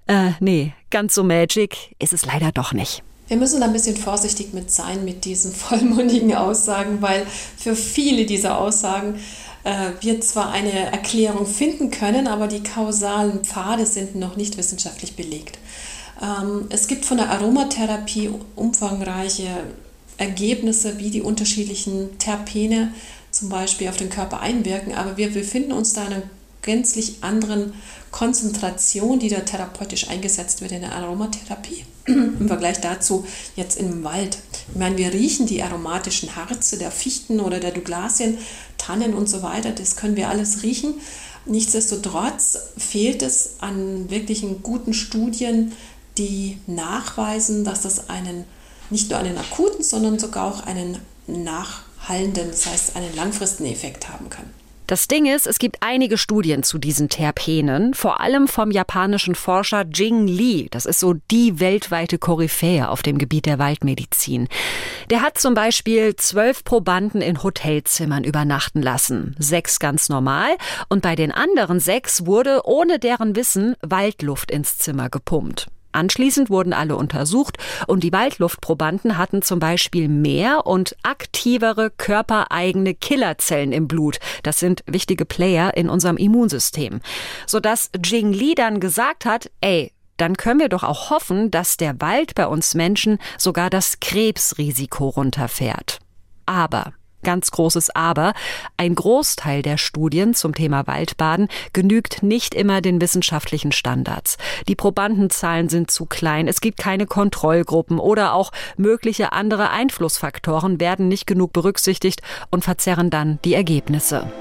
äh, 0.07 0.31
nee, 0.39 0.71
ganz 0.89 1.15
so 1.15 1.25
magic 1.25 1.97
ist 1.99 2.13
es 2.13 2.25
leider 2.25 2.53
doch 2.53 2.71
nicht. 2.71 3.03
Wir 3.27 3.37
müssen 3.37 3.59
da 3.59 3.67
ein 3.67 3.73
bisschen 3.73 3.97
vorsichtig 3.97 4.53
mit 4.53 4.71
sein 4.71 5.03
mit 5.03 5.25
diesen 5.25 5.51
vollmundigen 5.53 6.33
Aussagen, 6.35 7.01
weil 7.01 7.25
für 7.57 7.75
viele 7.75 8.25
dieser 8.25 8.57
Aussagen 8.59 9.19
äh, 9.63 9.91
wir 9.99 10.21
zwar 10.21 10.51
eine 10.51 10.71
Erklärung 10.91 11.45
finden 11.45 11.91
können, 11.91 12.27
aber 12.27 12.47
die 12.47 12.63
kausalen 12.63 13.43
Pfade 13.43 13.85
sind 13.85 14.15
noch 14.15 14.37
nicht 14.37 14.57
wissenschaftlich 14.57 15.15
belegt. 15.15 15.59
Ähm, 16.21 16.65
es 16.69 16.87
gibt 16.87 17.05
von 17.05 17.17
der 17.17 17.29
Aromatherapie 17.31 18.31
umfangreiche 18.55 19.49
Ergebnisse, 20.17 20.97
wie 20.97 21.11
die 21.11 21.21
unterschiedlichen 21.21 22.17
Terpene 22.17 22.93
zum 23.29 23.49
Beispiel 23.49 23.89
auf 23.89 23.97
den 23.97 24.09
Körper 24.09 24.39
einwirken, 24.39 24.95
aber 24.95 25.17
wir 25.17 25.31
befinden 25.31 25.73
uns 25.73 25.93
da 25.93 26.05
in 26.05 26.13
einem 26.13 26.23
gänzlich 26.67 27.17
anderen 27.21 27.73
Konzentration, 28.11 29.19
die 29.19 29.29
da 29.29 29.39
therapeutisch 29.39 30.09
eingesetzt 30.09 30.61
wird 30.61 30.73
in 30.73 30.81
der 30.81 30.93
Aromatherapie. 30.93 31.85
Im 32.05 32.47
Vergleich 32.47 32.79
dazu 32.79 33.25
jetzt 33.55 33.79
im 33.79 34.03
Wald. 34.03 34.37
Ich 34.69 34.75
meine, 34.75 34.97
wir 34.97 35.11
riechen 35.13 35.47
die 35.47 35.63
aromatischen 35.63 36.35
Harze 36.35 36.77
der 36.77 36.91
Fichten 36.91 37.39
oder 37.39 37.59
der 37.59 37.71
Douglasien, 37.71 38.37
Tannen 38.77 39.13
und 39.13 39.27
so 39.27 39.41
weiter. 39.41 39.71
Das 39.71 39.95
können 39.95 40.15
wir 40.15 40.29
alles 40.29 40.61
riechen. 40.61 40.95
Nichtsdestotrotz 41.45 42.57
fehlt 42.77 43.23
es 43.23 43.55
an 43.59 44.09
wirklichen 44.09 44.61
guten 44.61 44.93
Studien, 44.93 45.71
die 46.17 46.57
nachweisen, 46.67 47.63
dass 47.63 47.81
das 47.81 48.09
einen 48.09 48.43
nicht 48.89 49.09
nur 49.09 49.19
einen 49.19 49.37
akuten, 49.37 49.83
sondern 49.83 50.19
sogar 50.19 50.45
auch 50.45 50.65
einen 50.65 50.97
nachhallenden, 51.27 52.51
das 52.51 52.65
heißt 52.65 52.95
einen 52.95 53.15
langfristigen 53.15 53.71
Effekt 53.71 54.09
haben 54.09 54.29
kann. 54.29 54.49
Das 54.87 55.09
Ding 55.09 55.25
ist, 55.25 55.47
es 55.47 55.59
gibt 55.59 55.79
einige 55.81 56.17
Studien 56.17 56.63
zu 56.63 56.77
diesen 56.77 57.09
Terpenen, 57.09 57.93
vor 57.93 58.21
allem 58.21 58.47
vom 58.47 58.71
japanischen 58.71 59.35
Forscher 59.35 59.85
Jing 59.93 60.27
Li. 60.27 60.69
Das 60.71 60.85
ist 60.85 61.01
so 61.01 61.15
die 61.29 61.59
weltweite 61.59 62.17
Koryphäe 62.17 62.87
auf 62.87 63.03
dem 63.03 63.17
Gebiet 63.17 63.47
der 63.47 63.59
Waldmedizin. 63.59 64.47
Der 65.09 65.21
hat 65.21 65.37
zum 65.37 65.55
Beispiel 65.55 66.15
zwölf 66.15 66.63
Probanden 66.63 67.21
in 67.21 67.43
Hotelzimmern 67.43 68.23
übernachten 68.23 68.81
lassen. 68.81 69.35
Sechs 69.37 69.79
ganz 69.79 70.07
normal. 70.07 70.51
Und 70.87 71.01
bei 71.01 71.17
den 71.17 71.33
anderen 71.33 71.81
sechs 71.81 72.25
wurde 72.25 72.61
ohne 72.63 72.97
deren 72.97 73.35
Wissen 73.35 73.75
Waldluft 73.81 74.51
ins 74.51 74.77
Zimmer 74.77 75.09
gepumpt. 75.09 75.67
Anschließend 75.91 76.49
wurden 76.49 76.73
alle 76.73 76.95
untersucht 76.95 77.57
und 77.87 78.03
die 78.03 78.11
Waldluftprobanden 78.11 79.17
hatten 79.17 79.41
zum 79.41 79.59
Beispiel 79.59 80.07
mehr 80.07 80.67
und 80.67 80.95
aktivere 81.03 81.89
körpereigene 81.89 82.93
Killerzellen 82.93 83.71
im 83.71 83.87
Blut. 83.87 84.19
Das 84.43 84.59
sind 84.59 84.83
wichtige 84.85 85.25
Player 85.25 85.75
in 85.75 85.89
unserem 85.89 86.17
Immunsystem. 86.17 87.01
Sodass 87.45 87.89
Jing 88.03 88.33
Li 88.33 88.55
dann 88.55 88.79
gesagt 88.79 89.25
hat, 89.25 89.49
ey, 89.61 89.91
dann 90.17 90.35
können 90.35 90.59
wir 90.59 90.69
doch 90.69 90.83
auch 90.83 91.09
hoffen, 91.09 91.51
dass 91.51 91.77
der 91.77 92.01
Wald 92.01 92.35
bei 92.35 92.47
uns 92.47 92.73
Menschen 92.73 93.19
sogar 93.37 93.69
das 93.69 93.99
Krebsrisiko 93.99 95.09
runterfährt. 95.09 95.99
Aber 96.45 96.93
ganz 97.27 97.51
großes 97.51 97.93
Aber. 97.93 98.31
Ein 98.77 98.95
Großteil 98.95 99.61
der 99.61 99.77
Studien 99.77 100.33
zum 100.33 100.55
Thema 100.55 100.87
Waldbaden 100.87 101.49
genügt 101.73 102.23
nicht 102.23 102.55
immer 102.55 102.79
den 102.79 103.01
wissenschaftlichen 103.01 103.73
Standards. 103.73 104.37
Die 104.69 104.75
Probandenzahlen 104.75 105.67
sind 105.67 105.91
zu 105.91 106.05
klein, 106.05 106.47
es 106.47 106.61
gibt 106.61 106.79
keine 106.79 107.05
Kontrollgruppen 107.05 107.99
oder 107.99 108.33
auch 108.33 108.53
mögliche 108.77 109.33
andere 109.33 109.71
Einflussfaktoren 109.71 110.79
werden 110.79 111.09
nicht 111.09 111.27
genug 111.27 111.51
berücksichtigt 111.51 112.21
und 112.49 112.63
verzerren 112.63 113.09
dann 113.09 113.39
die 113.43 113.55
Ergebnisse. 113.55 114.31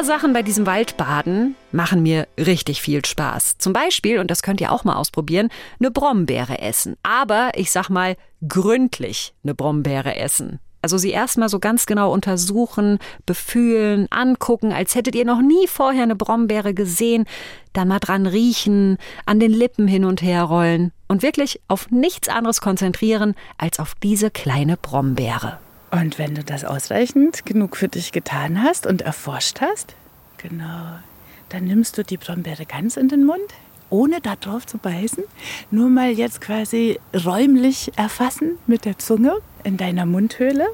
Paar 0.00 0.06
Sachen 0.06 0.32
bei 0.32 0.42
diesem 0.42 0.64
Waldbaden 0.64 1.56
machen 1.72 2.02
mir 2.02 2.26
richtig 2.38 2.80
viel 2.80 3.04
Spaß. 3.04 3.58
Zum 3.58 3.74
Beispiel, 3.74 4.18
und 4.18 4.30
das 4.30 4.42
könnt 4.42 4.62
ihr 4.62 4.72
auch 4.72 4.82
mal 4.82 4.96
ausprobieren, 4.96 5.50
eine 5.78 5.90
Brombeere 5.90 6.58
essen. 6.58 6.96
Aber 7.02 7.50
ich 7.54 7.70
sag 7.70 7.90
mal, 7.90 8.16
gründlich 8.48 9.34
eine 9.44 9.54
Brombeere 9.54 10.16
essen. 10.16 10.58
Also 10.80 10.96
sie 10.96 11.10
erstmal 11.10 11.50
so 11.50 11.58
ganz 11.58 11.84
genau 11.84 12.14
untersuchen, 12.14 12.98
befühlen, 13.26 14.06
angucken, 14.08 14.72
als 14.72 14.94
hättet 14.94 15.14
ihr 15.14 15.26
noch 15.26 15.42
nie 15.42 15.66
vorher 15.66 16.04
eine 16.04 16.16
Brombeere 16.16 16.72
gesehen, 16.72 17.26
dann 17.74 17.88
mal 17.88 17.98
dran 17.98 18.24
riechen, 18.24 18.96
an 19.26 19.38
den 19.38 19.52
Lippen 19.52 19.86
hin 19.86 20.06
und 20.06 20.22
her 20.22 20.44
rollen 20.44 20.92
und 21.08 21.22
wirklich 21.22 21.60
auf 21.68 21.90
nichts 21.90 22.30
anderes 22.30 22.62
konzentrieren 22.62 23.34
als 23.58 23.78
auf 23.78 23.94
diese 24.02 24.30
kleine 24.30 24.78
Brombeere. 24.78 25.58
Und 25.90 26.18
wenn 26.18 26.34
du 26.34 26.44
das 26.44 26.64
ausreichend 26.64 27.44
genug 27.44 27.76
für 27.76 27.88
dich 27.88 28.12
getan 28.12 28.62
hast 28.62 28.86
und 28.86 29.02
erforscht 29.02 29.60
hast, 29.60 29.94
genau, 30.38 30.98
dann 31.48 31.64
nimmst 31.64 31.98
du 31.98 32.04
die 32.04 32.16
Brombeere 32.16 32.64
ganz 32.64 32.96
in 32.96 33.08
den 33.08 33.24
Mund, 33.24 33.54
ohne 33.90 34.20
da 34.20 34.36
drauf 34.36 34.66
zu 34.66 34.78
beißen. 34.78 35.24
Nur 35.72 35.90
mal 35.90 36.10
jetzt 36.10 36.40
quasi 36.40 37.00
räumlich 37.12 37.90
erfassen 37.96 38.58
mit 38.68 38.84
der 38.84 38.98
Zunge 38.98 39.38
in 39.64 39.76
deiner 39.76 40.06
Mundhöhle. 40.06 40.68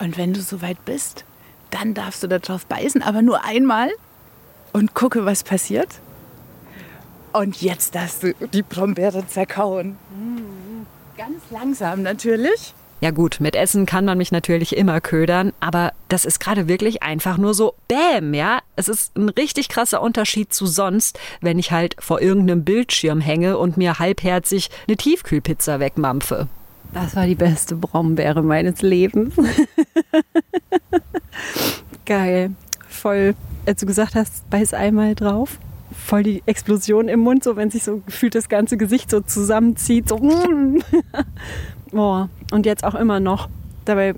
Und 0.00 0.18
wenn 0.18 0.32
du 0.32 0.40
soweit 0.40 0.84
bist, 0.84 1.24
dann 1.70 1.94
darfst 1.94 2.22
du 2.22 2.26
da 2.26 2.40
drauf 2.40 2.66
beißen, 2.66 3.00
aber 3.00 3.22
nur 3.22 3.44
einmal 3.44 3.90
und 4.72 4.94
gucke, 4.94 5.24
was 5.24 5.44
passiert. 5.44 6.00
Und 7.32 7.62
jetzt 7.62 7.94
darfst 7.94 8.24
du 8.24 8.34
die 8.52 8.62
Brombeere 8.62 9.26
zerkauen. 9.26 9.96
Ganz 11.16 11.42
langsam 11.50 12.02
natürlich. 12.02 12.74
Ja 13.04 13.10
gut, 13.10 13.36
mit 13.38 13.54
Essen 13.54 13.84
kann 13.84 14.06
man 14.06 14.16
mich 14.16 14.32
natürlich 14.32 14.74
immer 14.74 14.98
ködern, 15.02 15.52
aber 15.60 15.92
das 16.08 16.24
ist 16.24 16.40
gerade 16.40 16.68
wirklich 16.68 17.02
einfach 17.02 17.36
nur 17.36 17.52
so 17.52 17.74
Bäm, 17.86 18.32
ja? 18.32 18.60
Es 18.76 18.88
ist 18.88 19.14
ein 19.18 19.28
richtig 19.28 19.68
krasser 19.68 20.00
Unterschied 20.00 20.54
zu 20.54 20.64
sonst, 20.64 21.18
wenn 21.42 21.58
ich 21.58 21.70
halt 21.70 21.96
vor 21.98 22.22
irgendeinem 22.22 22.64
Bildschirm 22.64 23.20
hänge 23.20 23.58
und 23.58 23.76
mir 23.76 23.98
halbherzig 23.98 24.70
eine 24.88 24.96
Tiefkühlpizza 24.96 25.80
wegmampfe. 25.80 26.48
Das 26.94 27.14
war 27.14 27.26
die 27.26 27.34
beste 27.34 27.76
Brombeere 27.76 28.42
meines 28.42 28.80
Lebens. 28.80 29.34
Geil. 32.06 32.52
Voll, 32.88 33.34
als 33.66 33.80
du 33.80 33.86
gesagt 33.86 34.14
hast, 34.14 34.48
beiß 34.48 34.72
einmal 34.72 35.14
drauf. 35.14 35.58
Voll 35.92 36.22
die 36.22 36.42
Explosion 36.46 37.08
im 37.08 37.20
Mund, 37.20 37.44
so 37.44 37.56
wenn 37.56 37.70
sich 37.70 37.84
so 37.84 37.98
gefühlt 37.98 38.34
das 38.34 38.48
ganze 38.48 38.78
Gesicht 38.78 39.10
so 39.10 39.20
zusammenzieht. 39.20 40.08
So. 40.08 40.16
Oh, 41.94 42.26
und 42.50 42.66
jetzt 42.66 42.84
auch 42.84 42.94
immer 42.94 43.20
noch. 43.20 43.48
Dabei 43.84 44.14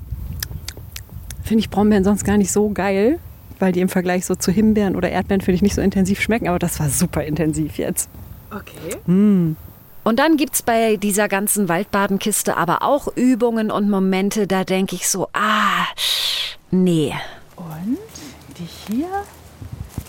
finde 1.45 1.61
ich 1.61 1.71
Brombeeren 1.71 2.05
sonst 2.05 2.25
gar 2.25 2.39
nicht 2.39 2.51
so 2.51 2.71
geil, 2.71 3.19
weil 3.59 3.73
die 3.73 3.81
im 3.81 3.89
Vergleich 3.89 4.25
so 4.25 4.35
zu 4.35 4.51
Himbeeren 4.51 4.97
oder 4.97 5.11
Erdbeeren 5.11 5.43
finde 5.43 5.57
ich 5.57 5.62
nicht 5.62 5.75
so 5.75 5.83
intensiv 5.83 6.21
schmecken, 6.21 6.49
aber 6.49 6.59
das 6.59 6.81
war 6.81 6.89
super 6.89 7.25
intensiv 7.25 7.79
jetzt. 7.79 8.09
Okay. 8.51 8.97
Mm. 9.11 9.57
Und 10.05 10.19
dann 10.19 10.37
gibt 10.37 10.55
es 10.55 10.62
bei 10.62 10.97
dieser 10.97 11.29
ganzen 11.29 11.69
Waldbadenkiste 11.69 12.57
aber 12.57 12.83
auch 12.83 13.09
Übungen 13.17 13.71
und 13.71 13.91
Momente, 13.91 14.47
da 14.47 14.65
denke 14.65 14.95
ich 14.95 15.09
so, 15.09 15.29
ah, 15.33 15.85
nee. 16.71 17.12
Und 17.57 17.99
die 18.57 18.95
hier, 18.95 19.09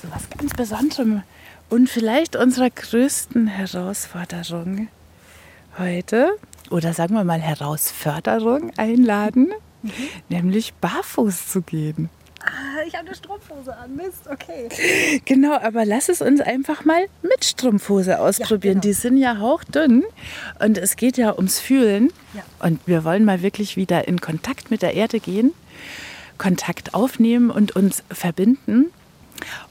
so 0.02 0.08
was 0.14 0.30
ganz 0.30 0.54
Besonderem 0.54 1.24
und 1.70 1.90
vielleicht 1.90 2.36
unserer 2.36 2.70
größten 2.70 3.48
Herausforderung 3.48 4.88
heute, 5.78 6.30
oder 6.72 6.94
sagen 6.94 7.16
wir 7.16 7.24
mal 7.24 7.42
Herausforderung 7.42 8.72
einladen, 8.78 9.54
mhm. 9.82 9.92
nämlich 10.30 10.74
barfuß 10.76 11.48
zu 11.48 11.62
gehen. 11.62 12.10
Ah, 12.48 12.84
ich 12.88 12.96
habe 12.96 13.08
eine 13.08 13.16
Strumpfhose 13.16 13.76
an, 13.76 13.96
Mist, 13.96 14.28
okay. 14.30 14.70
Genau, 15.26 15.58
aber 15.58 15.86
lass 15.86 16.08
es 16.08 16.22
uns 16.22 16.40
einfach 16.40 16.86
mal 16.86 17.08
mit 17.22 17.44
Strumpfhose 17.44 18.20
ausprobieren. 18.20 18.78
Ja, 18.78 18.82
genau. 18.82 18.88
Die 18.88 18.94
sind 18.94 19.18
ja 19.18 19.40
hauchdünn 19.40 20.04
und 20.60 20.78
es 20.78 20.96
geht 20.96 21.18
ja 21.18 21.36
ums 21.36 21.60
Fühlen. 21.60 22.14
Ja. 22.34 22.44
Und 22.60 22.80
wir 22.86 23.04
wollen 23.04 23.26
mal 23.26 23.42
wirklich 23.42 23.76
wieder 23.76 24.08
in 24.08 24.22
Kontakt 24.22 24.72
mit 24.72 24.82
der 24.82 24.94
Erde 24.94 25.20
gehen, 25.20 25.54
Kontakt 26.38 26.94
aufnehmen 26.94 27.50
und 27.50 27.76
uns 27.76 28.04
verbinden. 28.10 28.92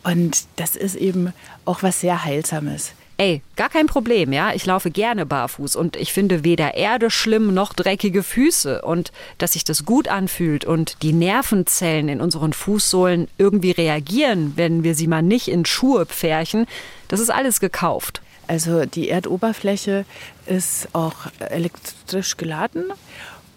Und 0.03 0.45
das 0.57 0.77
ist 0.77 0.97
eben 0.97 1.33
auch 1.65 1.83
was 1.83 2.01
sehr 2.01 2.25
Heilsames. 2.25 2.93
Ey, 3.18 3.40
gar 3.57 3.70
kein 3.70 3.87
Problem, 3.87 4.33
ja. 4.33 4.52
Ich 4.52 4.66
laufe 4.66 4.90
gerne 4.90 5.24
barfuß 5.24 5.74
und 5.74 5.96
ich 5.96 6.12
finde 6.12 6.44
weder 6.44 6.74
Erde 6.74 7.11
schlimm 7.11 7.55
noch 7.55 7.72
dreckige 7.72 8.22
Füße. 8.22 8.83
Und 8.83 9.11
dass 9.38 9.55
sich 9.55 9.64
das 9.64 9.87
gut 9.87 10.09
anfühlt 10.09 10.66
und 10.66 11.02
die 11.02 11.14
Nervenzellen 11.14 12.11
in 12.11 12.20
unseren 12.20 12.52
Fußsohlen 12.52 13.29
irgendwie 13.38 13.70
reagieren, 13.70 14.52
wenn 14.57 14.85
wir 14.85 14.94
sie 14.94 15.07
mal 15.07 15.22
nicht 15.22 15.48
in 15.48 15.64
Schuhe 15.64 16.05
pferchen, 16.05 16.66
das 17.09 17.20
ist 17.20 17.31
alles 17.31 17.59
gekauft. 17.59 18.20
Also 18.48 18.85
die 18.85 19.09
Erdoberfläche 19.09 20.05
ist 20.44 20.88
auch 20.92 21.14
elektrisch 21.40 22.37
geladen 22.37 22.85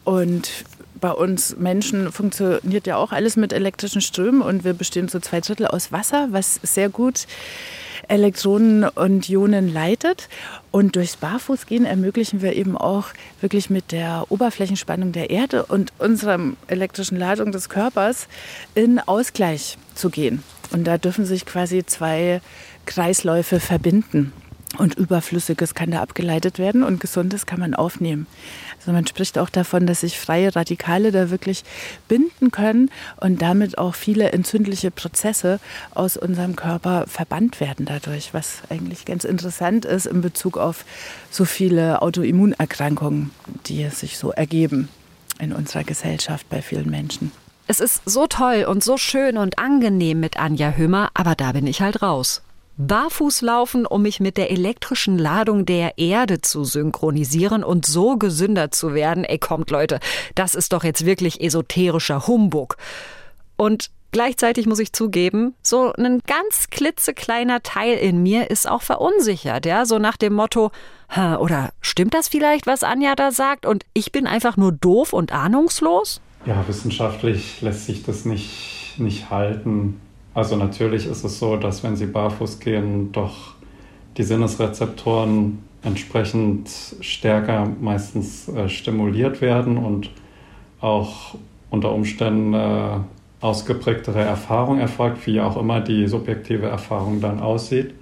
und 0.05 0.49
bei 0.99 1.12
uns 1.12 1.57
Menschen 1.57 2.12
funktioniert 2.12 2.88
ja 2.88 2.97
auch 2.97 3.12
alles 3.12 3.35
mit 3.35 3.53
elektrischen 3.53 4.01
Strömen 4.01 4.41
und 4.41 4.63
wir 4.63 4.73
bestehen 4.73 5.09
zu 5.09 5.19
zwei 5.19 5.41
Drittel 5.41 5.67
aus 5.67 5.91
Wasser, 5.91 6.27
was 6.31 6.59
sehr 6.63 6.89
gut 6.89 7.27
Elektronen 8.07 8.83
und 8.83 9.29
Ionen 9.29 9.71
leitet. 9.71 10.29
Und 10.71 10.95
durchs 10.95 11.17
Barfußgehen 11.17 11.85
ermöglichen 11.85 12.41
wir 12.41 12.53
eben 12.53 12.77
auch 12.77 13.07
wirklich 13.41 13.69
mit 13.69 13.91
der 13.91 14.25
Oberflächenspannung 14.29 15.12
der 15.12 15.29
Erde 15.29 15.65
und 15.65 15.93
unserer 15.99 16.39
elektrischen 16.67 17.17
Ladung 17.17 17.51
des 17.51 17.69
Körpers 17.69 18.27
in 18.75 18.99
Ausgleich 18.99 19.77
zu 19.95 20.09
gehen. 20.09 20.43
Und 20.71 20.85
da 20.85 20.97
dürfen 20.97 21.25
sich 21.25 21.45
quasi 21.45 21.85
zwei 21.85 22.41
Kreisläufe 22.85 23.59
verbinden. 23.59 24.33
Und 24.77 24.95
Überflüssiges 24.95 25.73
kann 25.73 25.91
da 25.91 26.01
abgeleitet 26.01 26.60
werden 26.60 26.84
und 26.84 26.99
Gesundes 26.99 27.47
kann 27.47 27.60
man 27.60 27.73
aufnehmen. 27.73 28.27
Also 28.77 28.91
man 28.91 29.08
spricht 29.08 29.39
auch 29.39 29.49
davon, 29.49 29.88
dass 29.88 30.01
sich 30.01 30.19
freie 30.19 30.55
Radikale 30.55 31.12
da 31.12 31.32
wirklich 31.32 31.63
binden 32.08 32.51
können 32.51 32.91
und 33.17 33.41
damit 33.41 33.79
auch 33.79 33.95
viele 33.95 34.32
entzündliche 34.32 34.91
Prozesse 34.91 35.60
aus 35.95 36.17
unserem 36.17 36.55
Körper 36.55 37.05
verbannt 37.08 37.60
werden 37.60 37.88
dadurch, 37.88 38.34
was 38.34 38.62
eigentlich 38.69 39.05
ganz 39.05 39.23
interessant 39.23 39.86
ist 39.86 40.05
in 40.05 40.21
Bezug 40.21 40.58
auf 40.58 40.86
so 41.32 41.45
viele 41.45 42.03
Autoimmunerkrankungen, 42.03 43.32
die 43.65 43.89
sich 43.89 44.19
so 44.19 44.32
ergeben 44.32 44.88
in 45.39 45.51
unserer 45.51 45.84
Gesellschaft 45.84 46.47
bei 46.49 46.62
vielen 46.62 46.91
Menschen. 46.91 47.32
Es 47.67 47.79
ist 47.79 48.01
so 48.05 48.27
toll 48.27 48.65
und 48.67 48.84
so 48.84 48.97
schön 48.97 49.38
und 49.38 49.58
angenehm 49.60 50.19
mit 50.19 50.38
Anja 50.38 50.71
Hümmer, 50.71 51.10
aber 51.13 51.36
da 51.36 51.51
bin 51.51 51.67
ich 51.67 51.82
halt 51.82 52.01
raus. 52.01 52.41
Barfuß 52.79 53.41
laufen, 53.41 53.85
um 53.85 54.01
mich 54.01 54.21
mit 54.21 54.37
der 54.37 54.51
elektrischen 54.51 55.17
Ladung 55.17 55.65
der 55.65 55.97
Erde 55.97 56.41
zu 56.41 56.63
synchronisieren 56.63 57.63
und 57.63 57.85
so 57.85 58.15
gesünder 58.15 58.71
zu 58.71 58.93
werden. 58.93 59.25
Ey, 59.25 59.37
kommt 59.37 59.69
Leute, 59.69 59.99
das 60.33 60.55
ist 60.55 60.71
doch 60.71 60.85
jetzt 60.85 61.05
wirklich 61.05 61.41
esoterischer 61.41 62.25
Humbug. 62.25 62.77
Und 63.57 63.91
gleichzeitig 64.11 64.65
muss 64.65 64.79
ich 64.79 64.93
zugeben, 64.93 65.55
so 65.61 65.91
ein 65.91 66.21
ganz 66.25 66.69
klitzekleiner 66.71 67.61
Teil 67.63 67.97
in 67.97 68.23
mir 68.23 68.49
ist 68.49 68.69
auch 68.69 68.81
verunsichert, 68.81 69.65
ja, 69.65 69.85
so 69.85 69.99
nach 69.99 70.15
dem 70.15 70.33
Motto, 70.33 70.71
oder 71.13 71.71
stimmt 71.81 72.13
das 72.13 72.29
vielleicht, 72.29 72.65
was 72.65 72.83
Anja 72.83 73.15
da 73.15 73.31
sagt 73.31 73.65
und 73.65 73.83
ich 73.93 74.13
bin 74.13 74.25
einfach 74.25 74.55
nur 74.55 74.71
doof 74.71 75.11
und 75.11 75.33
ahnungslos? 75.33 76.21
Ja, 76.45 76.65
wissenschaftlich 76.65 77.61
lässt 77.61 77.87
sich 77.87 78.03
das 78.03 78.23
nicht, 78.23 78.95
nicht 78.97 79.29
halten. 79.29 79.99
Also 80.39 80.56
natürlich 80.56 81.06
ist 81.06 81.25
es 81.25 81.38
so, 81.38 81.58
dass 81.58 81.84
wenn 81.84 81.97
Sie 81.97 82.06
barfuß 82.06 82.62
gehen, 82.62 83.12
doch 83.12 83.56
die 84.15 84.23
Sinnesrezeptoren 84.23 85.60
entsprechend 85.84 86.69
stärker 87.02 87.67
meistens 87.82 88.47
äh, 88.47 88.69
stimuliert 88.69 89.41
werden 89.41 89.78
und 89.78 90.12
auch 90.80 91.36
unter 91.69 91.91
Umständen 91.91 92.54
äh, 92.54 92.99
ausgeprägtere 93.41 94.21
Erfahrung 94.21 94.80
erfolgt, 94.80 95.28
wie 95.28 95.41
auch 95.41 95.58
immer 95.58 95.82
die 95.82 96.08
subjektive 96.08 96.67
Erfahrung 96.67 97.19
dann 97.19 97.41
aussieht. 97.41 97.93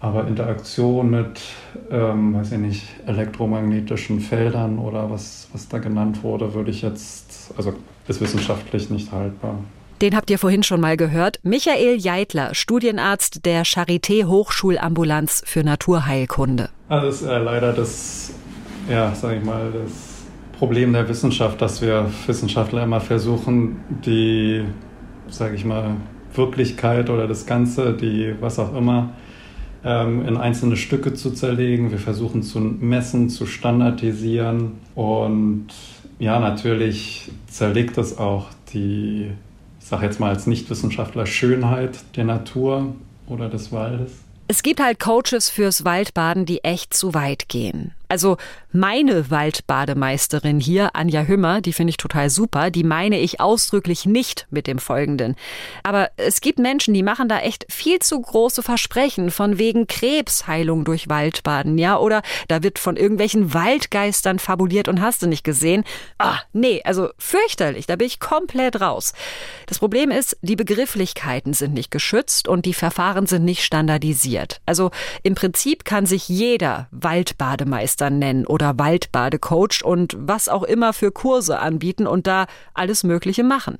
Aber 0.00 0.26
Interaktion 0.26 1.10
mit, 1.10 1.38
ähm, 1.90 2.34
weiß 2.34 2.52
ich 2.52 2.58
nicht, 2.60 2.82
elektromagnetischen 3.06 4.20
Feldern 4.20 4.78
oder 4.78 5.10
was, 5.10 5.50
was 5.52 5.68
da 5.68 5.76
genannt 5.76 6.22
wurde, 6.22 6.54
würde 6.54 6.70
ich 6.70 6.80
jetzt, 6.80 7.52
also 7.58 7.74
ist 8.08 8.22
wissenschaftlich 8.22 8.88
nicht 8.88 9.12
haltbar. 9.12 9.58
Den 10.04 10.14
habt 10.14 10.28
ihr 10.28 10.38
vorhin 10.38 10.62
schon 10.62 10.82
mal 10.82 10.98
gehört. 10.98 11.40
Michael 11.44 11.96
Jeitler, 11.96 12.54
Studienarzt 12.54 13.46
der 13.46 13.64
Charité 13.64 14.26
Hochschulambulanz 14.26 15.42
für 15.46 15.64
Naturheilkunde. 15.64 16.68
Also 16.90 17.06
das 17.06 17.22
ist 17.22 17.26
äh, 17.26 17.38
leider 17.38 17.72
das, 17.72 18.34
ja, 18.86 19.14
sag 19.14 19.38
ich 19.38 19.42
mal, 19.42 19.72
das 19.72 20.26
Problem 20.58 20.92
der 20.92 21.08
Wissenschaft, 21.08 21.62
dass 21.62 21.80
wir 21.80 22.10
Wissenschaftler 22.26 22.82
immer 22.82 23.00
versuchen, 23.00 23.76
die, 24.04 24.64
sag 25.30 25.54
ich 25.54 25.64
mal, 25.64 25.96
Wirklichkeit 26.34 27.08
oder 27.08 27.26
das 27.26 27.46
Ganze, 27.46 27.94
die 27.94 28.34
was 28.40 28.58
auch 28.58 28.76
immer, 28.76 29.14
ähm, 29.86 30.28
in 30.28 30.36
einzelne 30.36 30.76
Stücke 30.76 31.14
zu 31.14 31.30
zerlegen. 31.30 31.92
Wir 31.92 31.98
versuchen 31.98 32.42
zu 32.42 32.60
messen, 32.60 33.30
zu 33.30 33.46
standardisieren 33.46 34.72
und 34.94 35.68
ja, 36.18 36.38
natürlich 36.40 37.32
zerlegt 37.46 37.96
es 37.96 38.18
auch 38.18 38.48
die 38.74 39.30
ich 39.84 39.90
sage 39.90 40.06
jetzt 40.06 40.18
mal 40.18 40.30
als 40.30 40.46
Nichtwissenschaftler, 40.46 41.26
Schönheit 41.26 41.98
der 42.16 42.24
Natur 42.24 42.94
oder 43.26 43.50
des 43.50 43.70
Waldes? 43.70 44.12
Es 44.48 44.62
gibt 44.62 44.80
halt 44.80 44.98
Coaches 44.98 45.50
fürs 45.50 45.84
Waldbaden, 45.84 46.46
die 46.46 46.64
echt 46.64 46.94
zu 46.94 47.12
weit 47.12 47.50
gehen. 47.50 47.92
Also 48.14 48.36
meine 48.70 49.28
Waldbademeisterin 49.32 50.60
hier, 50.60 50.94
Anja 50.94 51.22
Hümmer, 51.22 51.60
die 51.60 51.72
finde 51.72 51.90
ich 51.90 51.96
total 51.96 52.30
super, 52.30 52.70
die 52.70 52.84
meine 52.84 53.18
ich 53.18 53.40
ausdrücklich 53.40 54.06
nicht 54.06 54.46
mit 54.50 54.68
dem 54.68 54.78
Folgenden. 54.78 55.34
Aber 55.82 56.10
es 56.16 56.40
gibt 56.40 56.60
Menschen, 56.60 56.94
die 56.94 57.02
machen 57.02 57.28
da 57.28 57.40
echt 57.40 57.66
viel 57.72 57.98
zu 57.98 58.20
große 58.20 58.62
Versprechen 58.62 59.32
von 59.32 59.58
wegen 59.58 59.88
Krebsheilung 59.88 60.84
durch 60.84 61.08
Waldbaden, 61.08 61.76
ja, 61.76 61.98
oder 61.98 62.22
da 62.46 62.62
wird 62.62 62.78
von 62.78 62.96
irgendwelchen 62.96 63.52
Waldgeistern 63.52 64.38
fabuliert 64.38 64.86
und 64.86 65.00
hast 65.00 65.22
du 65.22 65.26
nicht 65.26 65.42
gesehen. 65.42 65.82
Ah, 66.18 66.38
nee, 66.52 66.82
also 66.84 67.08
fürchterlich, 67.18 67.86
da 67.86 67.96
bin 67.96 68.06
ich 68.06 68.20
komplett 68.20 68.80
raus. 68.80 69.12
Das 69.66 69.80
Problem 69.80 70.12
ist, 70.12 70.36
die 70.40 70.54
Begrifflichkeiten 70.54 71.52
sind 71.52 71.74
nicht 71.74 71.90
geschützt 71.90 72.46
und 72.46 72.64
die 72.64 72.74
Verfahren 72.74 73.26
sind 73.26 73.44
nicht 73.44 73.64
standardisiert. 73.64 74.60
Also 74.66 74.92
im 75.24 75.34
Prinzip 75.34 75.84
kann 75.84 76.06
sich 76.06 76.28
jeder 76.28 76.86
Waldbademeister 76.92 78.03
Meister 78.04 78.10
nennen 78.10 78.46
oder 78.46 78.78
Waldbadecoach 78.78 79.84
und 79.84 80.14
was 80.18 80.48
auch 80.48 80.62
immer 80.62 80.92
für 80.92 81.10
Kurse 81.10 81.58
anbieten 81.58 82.06
und 82.06 82.26
da 82.26 82.46
alles 82.74 83.02
Mögliche 83.02 83.44
machen. 83.44 83.78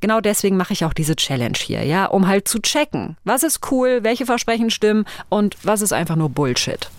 Genau 0.00 0.20
deswegen 0.20 0.56
mache 0.56 0.72
ich 0.72 0.84
auch 0.84 0.92
diese 0.92 1.16
Challenge 1.16 1.56
hier, 1.56 1.84
ja, 1.84 2.06
um 2.06 2.26
halt 2.26 2.46
zu 2.46 2.60
checken, 2.60 3.16
was 3.24 3.42
ist 3.42 3.60
cool, 3.70 4.00
welche 4.02 4.26
Versprechen 4.26 4.70
stimmen 4.70 5.06
und 5.30 5.56
was 5.62 5.80
ist 5.80 5.92
einfach 5.92 6.16
nur 6.16 6.28
Bullshit. 6.28 6.90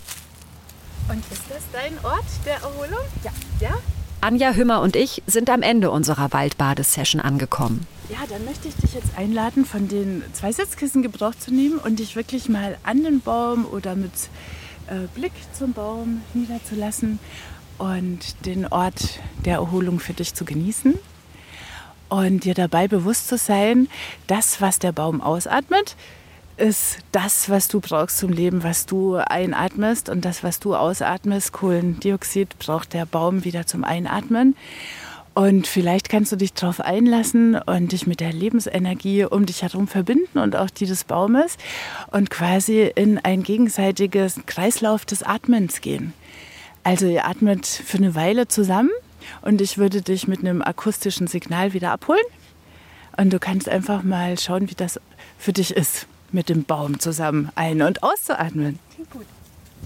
Und 1.07 1.19
ist 1.31 1.43
das 1.49 1.63
dein 1.71 1.93
Ort 2.03 2.25
der 2.45 2.55
Erholung? 2.55 3.05
Ja. 3.23 3.31
Ja? 3.59 3.75
Anja 4.21 4.53
Hümmer 4.53 4.81
und 4.81 4.95
ich 4.95 5.21
sind 5.27 5.51
am 5.51 5.61
Ende 5.61 5.91
unserer 5.91 6.33
Waldbadesession 6.33 7.21
angekommen. 7.21 7.85
Ja, 8.09 8.17
dann 8.27 8.43
möchte 8.45 8.67
ich 8.67 8.75
dich 8.75 8.95
jetzt 8.95 9.15
einladen, 9.17 9.65
von 9.65 9.87
den 9.87 10.23
zwei 10.33 10.51
Sitzkissen 10.51 11.03
Gebrauch 11.03 11.35
zu 11.35 11.53
nehmen 11.53 11.77
und 11.77 11.99
dich 11.99 12.15
wirklich 12.15 12.49
mal 12.49 12.77
an 12.83 13.03
den 13.03 13.21
Baum 13.21 13.65
oder 13.65 13.95
mit 13.95 14.13
äh, 14.87 15.07
Blick 15.13 15.33
zum 15.53 15.73
Baum 15.73 16.21
niederzulassen 16.33 17.19
und 17.77 18.45
den 18.45 18.67
Ort 18.67 19.19
der 19.45 19.55
Erholung 19.55 19.99
für 19.99 20.13
dich 20.13 20.33
zu 20.33 20.45
genießen 20.45 20.95
und 22.09 22.43
dir 22.43 22.53
dabei 22.53 22.87
bewusst 22.87 23.27
zu 23.27 23.37
sein, 23.37 23.87
das, 24.27 24.61
was 24.61 24.79
der 24.79 24.91
Baum 24.91 25.21
ausatmet, 25.21 25.95
ist 26.57 26.99
das, 27.11 27.49
was 27.49 27.67
du 27.67 27.81
brauchst 27.81 28.17
zum 28.17 28.31
Leben, 28.31 28.63
was 28.63 28.85
du 28.85 29.15
einatmest 29.15 30.09
und 30.09 30.23
das, 30.23 30.43
was 30.43 30.59
du 30.59 30.75
ausatmest, 30.75 31.51
Kohlendioxid, 31.51 32.57
braucht 32.59 32.93
der 32.93 33.05
Baum 33.05 33.43
wieder 33.43 33.65
zum 33.65 33.83
Einatmen. 33.83 34.55
Und 35.35 35.67
vielleicht 35.67 36.07
kannst 36.07 36.31
du 36.31 36.37
dich 36.37 36.53
darauf 36.53 36.79
einlassen 36.79 37.55
und 37.55 37.91
dich 37.91 38.07
mit 38.07 38.21
der 38.21 38.31
Lebensenergie 38.31 39.25
um 39.25 39.45
dich 39.45 39.63
herum 39.63 39.89
verbinden 39.89 40.39
und 40.39 40.55
auch 40.55 40.69
die 40.69 40.85
des 40.85 41.03
Baumes 41.03 41.57
und 42.09 42.29
quasi 42.29 42.89
in 42.95 43.19
ein 43.19 43.43
gegenseitiges 43.43 44.39
Kreislauf 44.45 45.03
des 45.03 45.23
Atmens 45.23 45.81
gehen. 45.81 46.13
Also 46.83 47.05
ihr 47.07 47.25
atmet 47.25 47.65
für 47.65 47.97
eine 47.97 48.15
Weile 48.15 48.47
zusammen 48.47 48.91
und 49.41 49.59
ich 49.59 49.77
würde 49.77 50.01
dich 50.01 50.25
mit 50.25 50.39
einem 50.39 50.61
akustischen 50.61 51.27
Signal 51.27 51.73
wieder 51.73 51.91
abholen. 51.91 52.23
Und 53.17 53.33
du 53.33 53.39
kannst 53.39 53.67
einfach 53.67 54.03
mal 54.03 54.39
schauen, 54.39 54.69
wie 54.69 54.75
das 54.75 55.01
für 55.37 55.51
dich 55.51 55.75
ist, 55.75 56.07
mit 56.31 56.47
dem 56.47 56.63
Baum 56.63 56.99
zusammen 57.01 57.49
ein- 57.55 57.81
und 57.81 58.03
auszuatmen. 58.03 58.79
Gut. 59.11 59.25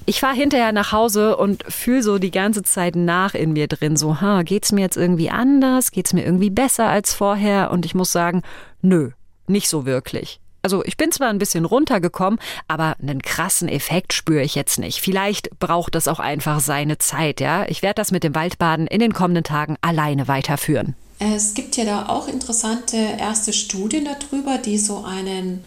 Ich 0.09 0.21
fahre 0.21 0.33
hinterher 0.33 0.71
nach 0.71 0.91
Hause 0.91 1.37
und 1.37 1.63
fühle 1.71 2.01
so 2.01 2.17
die 2.17 2.31
ganze 2.31 2.63
Zeit 2.63 2.95
nach 2.95 3.35
in 3.35 3.53
mir 3.53 3.67
drin, 3.67 3.95
so, 3.95 4.21
ha, 4.21 4.41
geht's 4.41 4.71
mir 4.71 4.81
jetzt 4.81 4.97
irgendwie 4.97 5.29
anders? 5.29 5.91
Geht's 5.91 6.13
mir 6.13 6.25
irgendwie 6.25 6.49
besser 6.49 6.87
als 6.87 7.13
vorher? 7.13 7.69
Und 7.69 7.85
ich 7.85 7.93
muss 7.93 8.11
sagen, 8.11 8.41
nö, 8.81 9.11
nicht 9.45 9.69
so 9.69 9.85
wirklich. 9.85 10.39
Also 10.63 10.83
ich 10.83 10.97
bin 10.97 11.11
zwar 11.11 11.29
ein 11.29 11.37
bisschen 11.37 11.63
runtergekommen, 11.63 12.39
aber 12.67 12.95
einen 12.99 13.21
krassen 13.21 13.69
Effekt 13.69 14.13
spüre 14.13 14.41
ich 14.41 14.55
jetzt 14.55 14.79
nicht. 14.79 14.99
Vielleicht 14.99 15.51
braucht 15.59 15.93
das 15.93 16.07
auch 16.07 16.19
einfach 16.19 16.59
seine 16.59 16.97
Zeit, 16.97 17.39
ja. 17.39 17.67
Ich 17.67 17.83
werde 17.83 18.01
das 18.01 18.09
mit 18.09 18.23
dem 18.23 18.33
Waldbaden 18.33 18.87
in 18.87 19.01
den 19.01 19.13
kommenden 19.13 19.43
Tagen 19.43 19.77
alleine 19.81 20.27
weiterführen. 20.27 20.95
Es 21.19 21.53
gibt 21.53 21.77
ja 21.77 21.85
da 21.85 22.09
auch 22.09 22.27
interessante 22.27 22.97
erste 22.97 23.53
Studien 23.53 24.05
darüber, 24.05 24.57
die 24.57 24.79
so 24.79 25.03
einen 25.05 25.63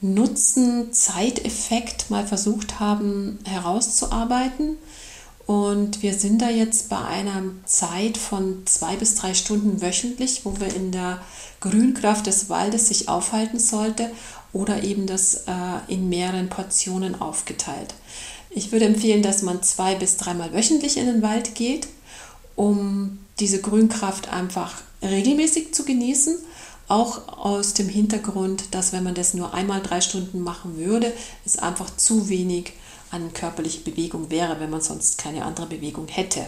Nutzen-Zeiteffekt 0.00 2.10
mal 2.10 2.26
versucht 2.26 2.80
haben 2.80 3.38
herauszuarbeiten. 3.44 4.78
Und 5.46 6.02
wir 6.02 6.14
sind 6.14 6.42
da 6.42 6.50
jetzt 6.50 6.88
bei 6.88 6.98
einer 6.98 7.44
Zeit 7.64 8.18
von 8.18 8.66
zwei 8.66 8.96
bis 8.96 9.14
drei 9.14 9.32
Stunden 9.32 9.80
wöchentlich, 9.80 10.44
wo 10.44 10.58
wir 10.58 10.74
in 10.74 10.90
der 10.90 11.20
Grünkraft 11.60 12.26
des 12.26 12.50
Waldes 12.50 12.88
sich 12.88 13.08
aufhalten 13.08 13.60
sollte 13.60 14.10
oder 14.52 14.82
eben 14.82 15.06
das 15.06 15.44
äh, 15.46 15.52
in 15.86 16.08
mehreren 16.08 16.48
Portionen 16.48 17.20
aufgeteilt. 17.20 17.94
Ich 18.50 18.72
würde 18.72 18.86
empfehlen, 18.86 19.22
dass 19.22 19.42
man 19.42 19.62
zwei 19.62 19.94
bis 19.94 20.16
dreimal 20.16 20.52
wöchentlich 20.52 20.96
in 20.96 21.06
den 21.06 21.22
Wald 21.22 21.54
geht, 21.54 21.86
um 22.56 23.20
diese 23.38 23.60
Grünkraft 23.60 24.32
einfach 24.32 24.82
regelmäßig 25.02 25.74
zu 25.74 25.84
genießen 25.84 26.38
auch 26.88 27.28
aus 27.28 27.74
dem 27.74 27.88
Hintergrund, 27.88 28.74
dass 28.74 28.92
wenn 28.92 29.02
man 29.02 29.14
das 29.14 29.34
nur 29.34 29.54
einmal 29.54 29.82
drei 29.82 30.00
Stunden 30.00 30.42
machen 30.42 30.76
würde, 30.76 31.12
es 31.44 31.58
einfach 31.58 31.94
zu 31.96 32.28
wenig 32.28 32.72
an 33.10 33.32
körperlicher 33.32 33.82
Bewegung 33.84 34.30
wäre, 34.30 34.60
wenn 34.60 34.70
man 34.70 34.80
sonst 34.80 35.18
keine 35.18 35.44
andere 35.44 35.66
Bewegung 35.66 36.08
hätte. 36.08 36.46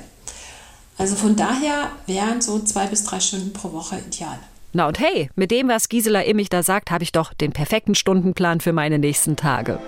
Also 0.96 1.14
von 1.14 1.36
daher 1.36 1.92
wären 2.06 2.40
so 2.40 2.58
zwei 2.58 2.86
bis 2.86 3.04
drei 3.04 3.20
Stunden 3.20 3.52
pro 3.52 3.72
Woche 3.72 4.00
ideal. 4.06 4.38
Na 4.72 4.86
und 4.86 4.98
hey, 4.98 5.30
mit 5.34 5.50
dem, 5.50 5.68
was 5.68 5.88
Gisela 5.88 6.22
Immich 6.22 6.50
da 6.50 6.62
sagt, 6.62 6.90
habe 6.90 7.04
ich 7.04 7.12
doch 7.12 7.32
den 7.32 7.52
perfekten 7.52 7.94
Stundenplan 7.94 8.60
für 8.60 8.72
meine 8.72 8.98
nächsten 8.98 9.36
Tage. 9.36 9.80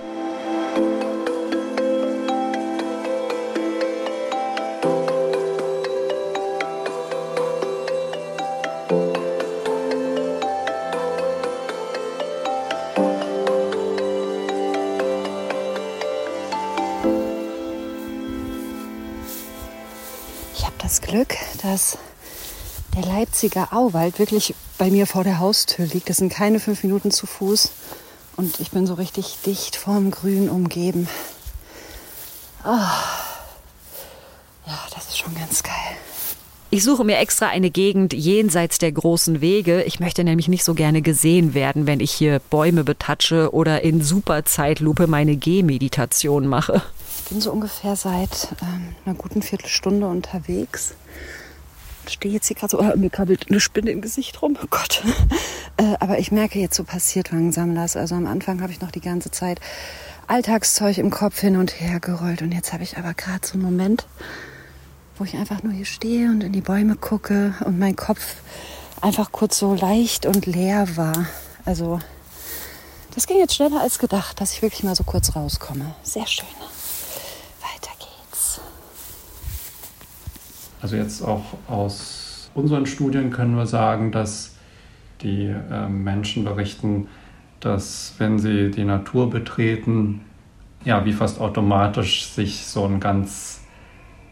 Dass 21.70 21.98
der 22.96 23.02
Leipziger 23.02 23.68
Auwald 23.72 24.18
wirklich 24.18 24.54
bei 24.76 24.90
mir 24.90 25.06
vor 25.06 25.22
der 25.22 25.38
Haustür 25.38 25.86
liegt. 25.86 26.08
Das 26.08 26.16
sind 26.16 26.32
keine 26.32 26.58
fünf 26.58 26.82
Minuten 26.82 27.12
zu 27.12 27.26
Fuß. 27.26 27.70
Und 28.36 28.58
ich 28.58 28.72
bin 28.72 28.88
so 28.88 28.94
richtig 28.94 29.38
dicht 29.46 29.76
vom 29.76 30.10
Grün 30.10 30.48
umgeben. 30.48 31.06
Oh. 32.64 32.90
Ja, 34.66 34.78
das 34.92 35.08
ist 35.08 35.18
schon 35.18 35.34
ganz 35.36 35.62
geil. 35.62 35.74
Ich 36.70 36.82
suche 36.82 37.04
mir 37.04 37.18
extra 37.18 37.48
eine 37.48 37.70
Gegend 37.70 38.12
jenseits 38.12 38.78
der 38.78 38.90
großen 38.90 39.40
Wege. 39.40 39.82
Ich 39.84 40.00
möchte 40.00 40.24
nämlich 40.24 40.48
nicht 40.48 40.64
so 40.64 40.74
gerne 40.74 41.02
gesehen 41.02 41.54
werden, 41.54 41.86
wenn 41.86 42.00
ich 42.00 42.10
hier 42.10 42.40
Bäume 42.50 42.82
betatsche 42.82 43.52
oder 43.54 43.82
in 43.82 44.02
Superzeitlupe 44.02 45.06
meine 45.06 45.36
Gehmeditation 45.36 46.46
mache. 46.46 46.82
Ich 47.24 47.30
bin 47.30 47.40
so 47.40 47.52
ungefähr 47.52 47.94
seit 47.94 48.48
ähm, 48.62 48.94
einer 49.04 49.14
guten 49.14 49.42
Viertelstunde 49.42 50.08
unterwegs 50.08 50.94
stehe 52.08 52.32
jetzt 52.32 52.46
hier 52.46 52.56
gerade 52.56 52.70
so, 52.70 52.80
oh, 52.80 52.96
mir 52.96 53.10
krabbelt 53.10 53.46
eine 53.48 53.60
Spinne 53.60 53.90
im 53.90 54.00
Gesicht 54.00 54.40
rum, 54.42 54.56
oh 54.62 54.66
Gott. 54.70 55.02
Äh, 55.76 55.96
aber 56.00 56.18
ich 56.18 56.30
merke 56.30 56.58
jetzt, 56.58 56.76
so 56.76 56.84
passiert 56.84 57.30
langsam 57.30 57.74
das. 57.74 57.96
Also 57.96 58.14
am 58.14 58.26
Anfang 58.26 58.60
habe 58.60 58.70
ich 58.70 58.82
noch 58.82 58.90
die 58.90 59.00
ganze 59.00 59.30
Zeit 59.30 59.60
Alltagszeug 60.26 60.98
im 60.98 61.08
Kopf 61.10 61.40
hin 61.40 61.56
und 61.56 61.80
her 61.80 62.00
gerollt. 62.00 62.42
Und 62.42 62.52
jetzt 62.52 62.74
habe 62.74 62.82
ich 62.82 62.98
aber 62.98 63.14
gerade 63.14 63.46
so 63.46 63.54
einen 63.54 63.62
Moment, 63.62 64.04
wo 65.16 65.24
ich 65.24 65.36
einfach 65.36 65.62
nur 65.62 65.72
hier 65.72 65.86
stehe 65.86 66.28
und 66.28 66.42
in 66.42 66.52
die 66.52 66.60
Bäume 66.60 66.96
gucke 66.96 67.54
und 67.64 67.78
mein 67.78 67.96
Kopf 67.96 68.36
einfach 69.00 69.32
kurz 69.32 69.58
so 69.58 69.74
leicht 69.74 70.26
und 70.26 70.44
leer 70.44 70.96
war. 70.96 71.26
Also 71.64 71.98
das 73.14 73.26
ging 73.26 73.38
jetzt 73.38 73.54
schneller 73.54 73.80
als 73.80 73.98
gedacht, 73.98 74.40
dass 74.40 74.52
ich 74.52 74.62
wirklich 74.62 74.82
mal 74.82 74.94
so 74.94 75.04
kurz 75.04 75.34
rauskomme. 75.34 75.94
Sehr 76.02 76.26
schön. 76.26 76.46
Also 80.82 80.96
jetzt 80.96 81.22
auch 81.22 81.44
aus 81.68 82.50
unseren 82.54 82.86
Studien 82.86 83.30
können 83.30 83.56
wir 83.56 83.66
sagen, 83.66 84.12
dass 84.12 84.56
die 85.22 85.46
äh, 85.46 85.88
Menschen 85.88 86.44
berichten, 86.44 87.08
dass 87.60 88.14
wenn 88.18 88.38
sie 88.38 88.70
die 88.70 88.84
Natur 88.84 89.28
betreten, 89.28 90.22
ja, 90.84 91.04
wie 91.04 91.12
fast 91.12 91.40
automatisch 91.40 92.24
sich 92.26 92.66
so 92.66 92.84
ein 92.84 93.00
ganz, 93.00 93.62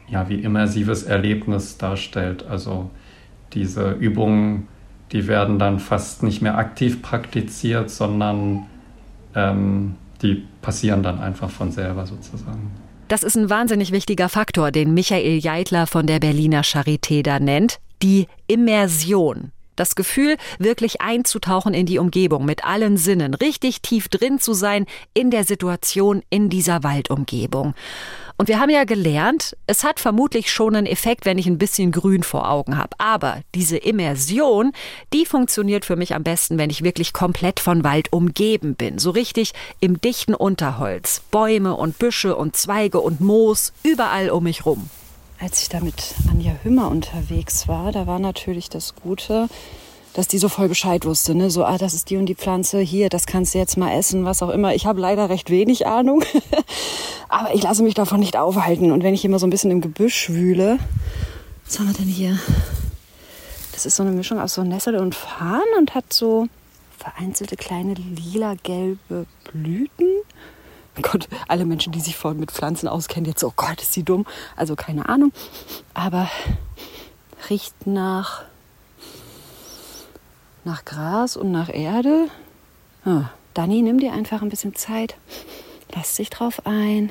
ja, 0.09 0.29
wie 0.29 0.37
immersives 0.37 1.03
Erlebnis 1.03 1.77
darstellt. 1.77 2.47
Also 2.49 2.91
diese 3.53 3.93
Übungen, 3.93 4.67
die 5.13 5.27
werden 5.27 5.59
dann 5.59 5.79
fast 5.79 6.23
nicht 6.23 6.41
mehr 6.41 6.57
aktiv 6.57 7.03
praktiziert, 7.03 7.91
sondern 7.91 8.67
ähm, 9.35 9.97
die 10.23 10.47
passieren 10.63 11.03
dann 11.03 11.21
einfach 11.21 11.51
von 11.51 11.71
selber 11.71 12.07
sozusagen. 12.07 12.71
Das 13.09 13.23
ist 13.23 13.37
ein 13.37 13.49
wahnsinnig 13.49 13.91
wichtiger 13.91 14.29
Faktor, 14.29 14.71
den 14.71 14.93
Michael 14.93 15.39
Jeitler 15.39 15.87
von 15.87 16.07
der 16.07 16.21
Berliner 16.21 16.63
Charité 16.63 17.23
da 17.23 17.41
nennt, 17.41 17.81
die 18.03 18.29
Immersion. 18.49 19.51
Das 19.77 19.95
Gefühl, 19.95 20.37
wirklich 20.59 21.01
einzutauchen 21.01 21.73
in 21.73 21.87
die 21.87 21.99
Umgebung 21.99 22.45
mit 22.45 22.67
allen 22.67 22.99
Sinnen, 22.99 23.33
richtig 23.33 23.81
tief 23.81 24.09
drin 24.09 24.41
zu 24.41 24.53
sein 24.53 24.85
in 25.15 25.31
der 25.31 25.45
Situation 25.45 26.23
in 26.29 26.51
dieser 26.51 26.83
Waldumgebung. 26.83 27.75
Und 28.41 28.47
wir 28.47 28.61
haben 28.61 28.71
ja 28.71 28.85
gelernt, 28.85 29.57
es 29.67 29.83
hat 29.83 29.99
vermutlich 29.99 30.53
schon 30.53 30.77
einen 30.77 30.87
Effekt, 30.87 31.27
wenn 31.27 31.39
ich 31.39 31.49
ein 31.49 31.59
bisschen 31.59 31.91
Grün 31.91 32.23
vor 32.23 32.49
Augen 32.49 32.79
habe. 32.79 32.91
Aber 32.99 33.41
diese 33.53 33.77
Immersion, 33.77 34.71
die 35.13 35.27
funktioniert 35.27 35.85
für 35.85 35.97
mich 35.97 36.15
am 36.15 36.23
besten, 36.23 36.57
wenn 36.57 36.71
ich 36.71 36.85
wirklich 36.85 37.13
komplett 37.13 37.59
von 37.59 37.83
Wald 37.83 38.13
umgeben 38.13 38.77
bin. 38.77 39.01
So 39.01 39.11
richtig 39.11 39.55
im 39.81 40.01
dichten 40.01 40.35
Unterholz. 40.35 41.21
Bäume 41.33 41.75
und 41.75 41.99
Büsche 41.99 42.37
und 42.37 42.55
Zweige 42.55 43.01
und 43.01 43.21
Moos 43.21 43.73
überall 43.83 44.31
um 44.31 44.45
mich 44.45 44.65
rum. 44.65 44.89
Als 45.41 45.63
ich 45.63 45.69
da 45.69 45.81
mit 45.81 46.15
Anja 46.31 46.53
Hümmer 46.63 46.93
unterwegs 46.93 47.67
war, 47.67 47.91
da 47.91 48.07
war 48.07 48.21
natürlich 48.21 48.69
das 48.69 48.95
Gute, 48.95 49.49
dass 50.19 50.27
die 50.27 50.39
so 50.39 50.49
voll 50.49 50.67
Bescheid 50.67 51.05
wusste. 51.05 51.33
Ne? 51.37 51.49
So, 51.49 51.65
ah, 51.65 51.79
das 51.79 51.95
ist 51.95 52.11
die 52.11 52.17
und 52.17 52.27
die 52.27 52.35
Pflanze, 52.35 52.81
hier, 52.81 53.09
das 53.09 53.25
kannst 53.25 53.55
du 53.55 53.59
jetzt 53.59 53.77
mal 53.77 53.97
essen, 53.97 54.25
was 54.25 54.43
auch 54.43 54.49
immer. 54.49 54.75
Ich 54.75 54.85
habe 54.85 55.01
leider 55.01 55.29
recht 55.29 55.49
wenig 55.49 55.87
Ahnung, 55.87 56.25
aber 57.29 57.55
ich 57.55 57.63
lasse 57.63 57.85
mich 57.85 57.95
davon 57.95 58.19
nicht 58.19 58.37
aufhalten. 58.37 58.91
Und 58.91 59.05
wenn 59.05 59.15
ich 59.15 59.25
immer 59.25 59.39
so 59.39 59.47
ein 59.47 59.51
bisschen 59.51 59.71
im 59.71 59.81
Gebüsch 59.81 60.29
wühle, 60.31 60.81
was 61.65 61.79
haben 61.79 61.87
wir 61.87 61.95
denn 61.95 62.09
hier? 62.09 62.37
Das 63.71 63.87
ist 63.87 63.95
so 63.95 64.03
eine 64.03 64.11
Mischung 64.11 64.41
aus 64.41 64.55
so 64.55 64.65
Nessel 64.65 64.97
und 64.97 65.15
Farn 65.15 65.63
und 65.79 65.95
hat 65.95 66.13
so 66.13 66.49
vereinzelte 66.99 67.55
kleine 67.55 67.95
lila-gelbe 67.95 69.25
Blüten. 69.53 70.09
Oh 70.99 71.03
Gott, 71.03 71.29
alle 71.47 71.65
Menschen, 71.65 71.93
die 71.93 72.01
sich 72.01 72.17
voll 72.17 72.35
mit 72.35 72.51
Pflanzen 72.51 72.89
auskennen, 72.89 73.27
jetzt, 73.27 73.45
oh 73.45 73.53
Gott, 73.55 73.81
ist 73.81 73.93
sie 73.93 74.03
dumm. 74.03 74.27
Also 74.57 74.75
keine 74.75 75.09
Ahnung. 75.09 75.31
Aber 75.95 76.29
riecht 77.49 77.87
nach 77.87 78.43
nach 80.65 80.85
Gras 80.85 81.37
und 81.37 81.51
nach 81.51 81.73
Erde. 81.73 82.29
Ah, 83.05 83.31
Dani, 83.55 83.83
nimm 83.83 83.99
dir 83.99 84.13
einfach 84.13 84.43
ein 84.43 84.49
bisschen 84.49 84.75
Zeit. 84.75 85.17
Lass 85.95 86.17
dich 86.17 86.31
drauf 86.31 86.67
ein. 86.67 87.11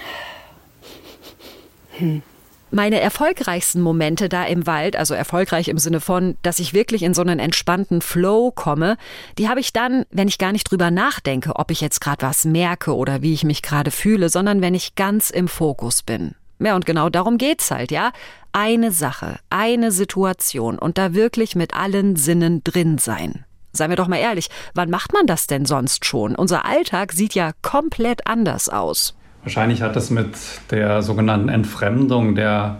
Hm. 1.97 2.21
Meine 2.69 2.99
erfolgreichsten 2.99 3.81
Momente 3.81 4.27
da 4.27 4.43
im 4.43 4.67
Wald, 4.67 4.97
also 4.97 5.13
erfolgreich 5.13 5.69
im 5.69 5.77
Sinne 5.77 6.01
von, 6.01 6.35
dass 6.41 6.59
ich 6.59 6.73
wirklich 6.73 7.01
in 7.01 7.13
so 7.13 7.21
einen 7.21 7.39
entspannten 7.39 8.01
Flow 8.01 8.51
komme, 8.51 8.97
die 9.37 9.47
habe 9.47 9.61
ich 9.61 9.71
dann, 9.71 10.05
wenn 10.11 10.27
ich 10.27 10.37
gar 10.37 10.51
nicht 10.51 10.69
drüber 10.69 10.91
nachdenke, 10.91 11.55
ob 11.55 11.71
ich 11.71 11.79
jetzt 11.79 12.01
gerade 12.01 12.25
was 12.25 12.43
merke 12.43 12.93
oder 12.93 13.21
wie 13.21 13.33
ich 13.33 13.45
mich 13.45 13.61
gerade 13.61 13.89
fühle, 13.89 14.27
sondern 14.27 14.61
wenn 14.61 14.75
ich 14.75 14.95
ganz 14.95 15.29
im 15.29 15.47
Fokus 15.47 16.03
bin. 16.03 16.35
Ja, 16.59 16.75
und 16.75 16.85
genau 16.85 17.09
darum 17.09 17.37
geht's 17.37 17.71
halt, 17.71 17.91
ja. 17.91 18.11
Eine 18.51 18.91
Sache, 18.91 19.39
eine 19.49 19.91
Situation 19.91 20.79
und 20.79 20.97
da 20.97 21.13
wirklich 21.13 21.55
mit 21.55 21.75
allen 21.75 22.15
Sinnen 22.15 22.63
drin 22.63 22.97
sein. 22.97 23.45
Seien 23.73 23.91
wir 23.91 23.97
doch 23.97 24.07
mal 24.07 24.17
ehrlich, 24.17 24.49
wann 24.73 24.89
macht 24.89 25.13
man 25.13 25.27
das 25.27 25.45
denn 25.45 25.65
sonst 25.65 26.05
schon? 26.05 26.35
Unser 26.35 26.65
Alltag 26.65 27.11
sieht 27.11 27.35
ja 27.35 27.51
komplett 27.61 28.25
anders 28.25 28.69
aus. 28.69 29.15
Wahrscheinlich 29.43 29.81
hat 29.81 29.95
das 29.95 30.09
mit 30.09 30.35
der 30.71 31.03
sogenannten 31.03 31.49
Entfremdung 31.49 32.33
der 32.33 32.79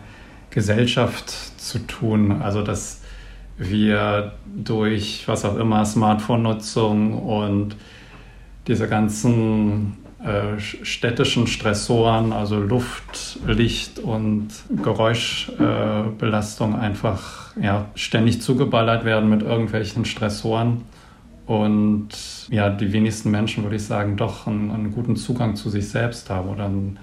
Gesellschaft 0.49 1.29
zu 1.59 1.79
tun. 1.79 2.41
Also, 2.41 2.63
dass 2.63 3.01
wir 3.57 4.33
durch 4.45 5.27
was 5.27 5.45
auch 5.45 5.55
immer, 5.55 5.85
Smartphone-Nutzung 5.85 7.13
und 7.21 7.75
diese 8.67 8.87
ganzen 8.87 9.97
äh, 10.27 10.59
städtischen 10.59 11.47
Stressoren, 11.47 12.33
also 12.33 12.59
Luft, 12.59 13.39
Licht 13.47 13.99
und 13.99 14.49
Geräuschbelastung 14.83 16.73
äh, 16.73 16.77
einfach 16.77 17.55
ja, 17.55 17.85
ständig 17.95 18.41
zugeballert 18.41 19.05
werden 19.05 19.29
mit 19.29 19.41
irgendwelchen 19.41 20.03
Stressoren. 20.03 20.81
Und 21.45 22.09
ja, 22.49 22.69
die 22.69 22.91
wenigsten 22.91 23.31
Menschen, 23.31 23.63
würde 23.63 23.77
ich 23.77 23.85
sagen, 23.85 24.17
doch 24.17 24.47
einen, 24.47 24.69
einen 24.69 24.91
guten 24.91 25.15
Zugang 25.15 25.55
zu 25.55 25.69
sich 25.69 25.87
selbst 25.87 26.29
haben 26.29 26.49
oder 26.49 26.65
ein, 26.65 26.99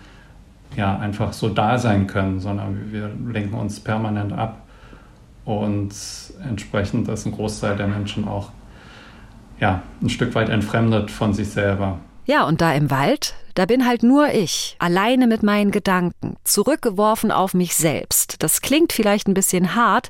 ja, 0.77 0.99
einfach 0.99 1.33
so 1.33 1.49
da 1.49 1.79
sein 1.79 2.07
können, 2.07 2.41
sondern 2.41 2.93
wir 2.93 3.11
lenken 3.33 3.55
uns 3.55 3.81
permanent 3.81 4.35
ab. 4.35 4.67
Und 5.47 5.95
entsprechend 6.47 7.09
ist 7.09 7.25
ein 7.25 7.33
Großteil 7.33 7.77
der 7.77 7.87
Menschen 7.87 8.29
auch 8.29 8.51
ja, 9.61 9.83
ein 10.03 10.11
Stück 10.11 10.35
weit 10.35 10.51
entfremdet 10.51 11.11
von 11.11 11.33
sich 11.33 11.49
selber. 11.49 12.01
Ja, 12.27 12.45
und 12.45 12.63
da 12.63 12.73
im 12.73 12.91
Wald, 12.91 13.35
da 13.55 13.67
bin 13.67 13.87
halt 13.87 14.03
nur 14.03 14.33
ich, 14.33 14.77
alleine 14.79 15.27
mit 15.27 15.43
meinen 15.43 15.71
Gedanken, 15.71 16.37
zurückgeworfen 16.43 17.31
auf 17.31 17.53
mich 17.53 17.75
selbst. 17.75 18.43
Das 18.43 18.63
klingt 18.63 18.95
vielleicht 18.95 19.29
ein 19.29 19.35
bisschen 19.35 19.75
hart, 19.75 20.09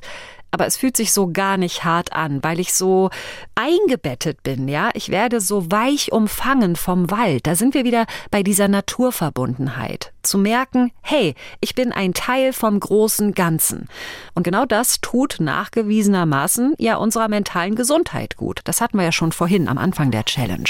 aber 0.49 0.65
es 0.65 0.77
fühlt 0.77 0.95
sich 0.95 1.11
so 1.11 1.27
gar 1.33 1.57
nicht 1.57 1.83
hart 1.83 2.13
an, 2.13 2.41
weil 2.41 2.61
ich 2.61 2.73
so 2.73 3.09
eingebettet 3.55 4.41
bin, 4.43 4.69
ja. 4.69 4.91
Ich 4.93 5.09
werde 5.09 5.41
so 5.41 5.69
weich 5.69 6.13
umfangen 6.13 6.77
vom 6.77 7.11
Wald. 7.11 7.45
Da 7.45 7.55
sind 7.55 7.73
wir 7.73 7.83
wieder 7.83 8.05
bei 8.31 8.41
dieser 8.43 8.69
Naturverbundenheit. 8.69 10.13
Zu 10.23 10.37
merken, 10.37 10.93
hey, 11.01 11.35
ich 11.59 11.75
bin 11.75 11.91
ein 11.91 12.13
Teil 12.13 12.53
vom 12.53 12.79
großen 12.79 13.33
Ganzen. 13.33 13.89
Und 14.33 14.43
genau 14.43 14.65
das 14.65 15.01
tut 15.01 15.35
nachgewiesenermaßen 15.41 16.75
ja 16.77 16.95
unserer 16.95 17.27
mentalen 17.27 17.75
Gesundheit 17.75 18.37
gut. 18.37 18.61
Das 18.63 18.79
hatten 18.79 18.97
wir 18.97 19.03
ja 19.03 19.11
schon 19.11 19.33
vorhin 19.33 19.67
am 19.67 19.77
Anfang 19.77 20.11
der 20.11 20.23
Challenge. 20.23 20.69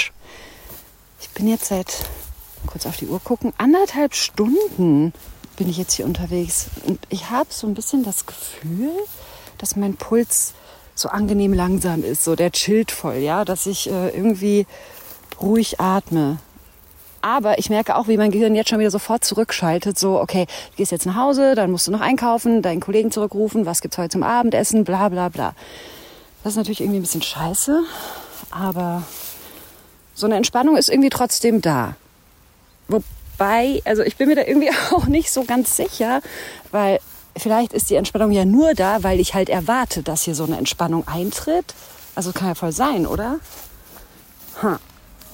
Ich 1.20 1.30
bin 1.30 1.48
jetzt 1.48 1.66
seit, 1.66 2.04
kurz 2.66 2.86
auf 2.86 2.96
die 2.96 3.06
Uhr 3.06 3.20
gucken, 3.20 3.52
anderthalb 3.58 4.14
Stunden 4.14 5.12
bin 5.56 5.68
ich 5.68 5.78
jetzt 5.78 5.94
hier 5.94 6.04
unterwegs. 6.04 6.66
Und 6.84 6.98
ich 7.08 7.30
habe 7.30 7.48
so 7.50 7.66
ein 7.66 7.74
bisschen 7.74 8.04
das 8.04 8.26
Gefühl, 8.26 8.92
dass 9.58 9.76
mein 9.76 9.96
Puls 9.96 10.52
so 10.94 11.08
angenehm 11.08 11.52
langsam 11.52 12.02
ist, 12.04 12.24
so 12.24 12.36
der 12.36 12.52
chillt 12.52 12.90
voll, 12.90 13.16
ja, 13.16 13.44
dass 13.44 13.66
ich 13.66 13.90
äh, 13.90 14.08
irgendwie 14.10 14.66
ruhig 15.40 15.80
atme. 15.80 16.38
Aber 17.22 17.58
ich 17.58 17.70
merke 17.70 17.96
auch, 17.96 18.08
wie 18.08 18.16
mein 18.16 18.30
Gehirn 18.30 18.54
jetzt 18.54 18.70
schon 18.70 18.78
wieder 18.78 18.90
sofort 18.90 19.24
zurückschaltet. 19.24 19.98
So, 19.98 20.20
okay, 20.20 20.46
du 20.70 20.76
gehst 20.76 20.92
jetzt 20.92 21.06
nach 21.06 21.16
Hause, 21.16 21.54
dann 21.54 21.70
musst 21.70 21.86
du 21.86 21.90
noch 21.90 22.00
einkaufen, 22.00 22.62
deinen 22.62 22.80
Kollegen 22.80 23.10
zurückrufen, 23.10 23.66
was 23.66 23.80
gibt's 23.80 23.98
heute 23.98 24.10
zum 24.10 24.22
Abendessen, 24.22 24.84
bla 24.84 25.08
bla 25.08 25.28
bla. 25.28 25.54
Das 26.44 26.52
ist 26.52 26.56
natürlich 26.56 26.80
irgendwie 26.80 27.00
ein 27.00 27.02
bisschen 27.02 27.22
scheiße, 27.22 27.82
aber 28.50 29.02
so 30.16 30.26
eine 30.26 30.36
Entspannung 30.36 30.76
ist 30.76 30.88
irgendwie 30.88 31.10
trotzdem 31.10 31.60
da. 31.60 31.94
Wobei, 32.88 33.82
also 33.84 34.02
ich 34.02 34.16
bin 34.16 34.28
mir 34.28 34.34
da 34.34 34.42
irgendwie 34.42 34.70
auch 34.90 35.06
nicht 35.06 35.30
so 35.30 35.44
ganz 35.44 35.76
sicher, 35.76 36.20
weil 36.72 36.98
vielleicht 37.36 37.72
ist 37.72 37.90
die 37.90 37.94
Entspannung 37.94 38.32
ja 38.32 38.44
nur 38.44 38.74
da, 38.74 39.04
weil 39.04 39.20
ich 39.20 39.34
halt 39.34 39.48
erwarte, 39.48 40.02
dass 40.02 40.22
hier 40.22 40.34
so 40.34 40.44
eine 40.44 40.56
Entspannung 40.56 41.06
eintritt. 41.06 41.74
Also 42.14 42.32
kann 42.32 42.48
ja 42.48 42.54
voll 42.54 42.72
sein, 42.72 43.06
oder? 43.06 43.38
Hm. 44.60 44.78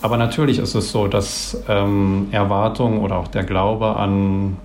Aber 0.02 0.16
natürlich 0.16 0.58
ist 0.58 0.74
es 0.74 0.90
so, 0.90 1.06
dass 1.06 1.56
ähm, 1.68 2.26
Erwartung 2.32 3.00
oder 3.02 3.18
auch 3.18 3.28
der 3.28 3.44
Glaube 3.44 3.94
an 3.96 4.56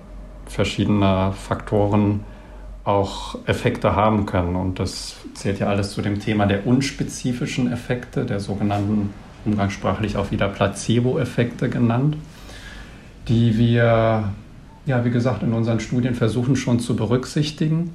verschiedene 0.46 1.32
Faktoren 1.32 2.24
auch 2.82 3.38
Effekte 3.46 3.94
haben 3.94 4.26
können. 4.26 4.56
Und 4.56 4.80
das 4.80 5.14
zählt 5.34 5.60
ja 5.60 5.68
alles 5.68 5.92
zu 5.92 6.02
dem 6.02 6.18
Thema 6.18 6.46
der 6.46 6.66
unspezifischen 6.66 7.70
Effekte, 7.70 8.24
der 8.24 8.40
sogenannten 8.40 9.14
umgangssprachlich 9.44 10.16
auch 10.16 10.30
wieder 10.30 10.48
Placebo-Effekte 10.48 11.68
genannt, 11.68 12.16
die 13.28 13.56
wir, 13.58 14.32
ja, 14.86 15.04
wie 15.04 15.10
gesagt, 15.10 15.42
in 15.42 15.52
unseren 15.52 15.80
Studien 15.80 16.14
versuchen 16.14 16.56
schon 16.56 16.80
zu 16.80 16.96
berücksichtigen. 16.96 17.94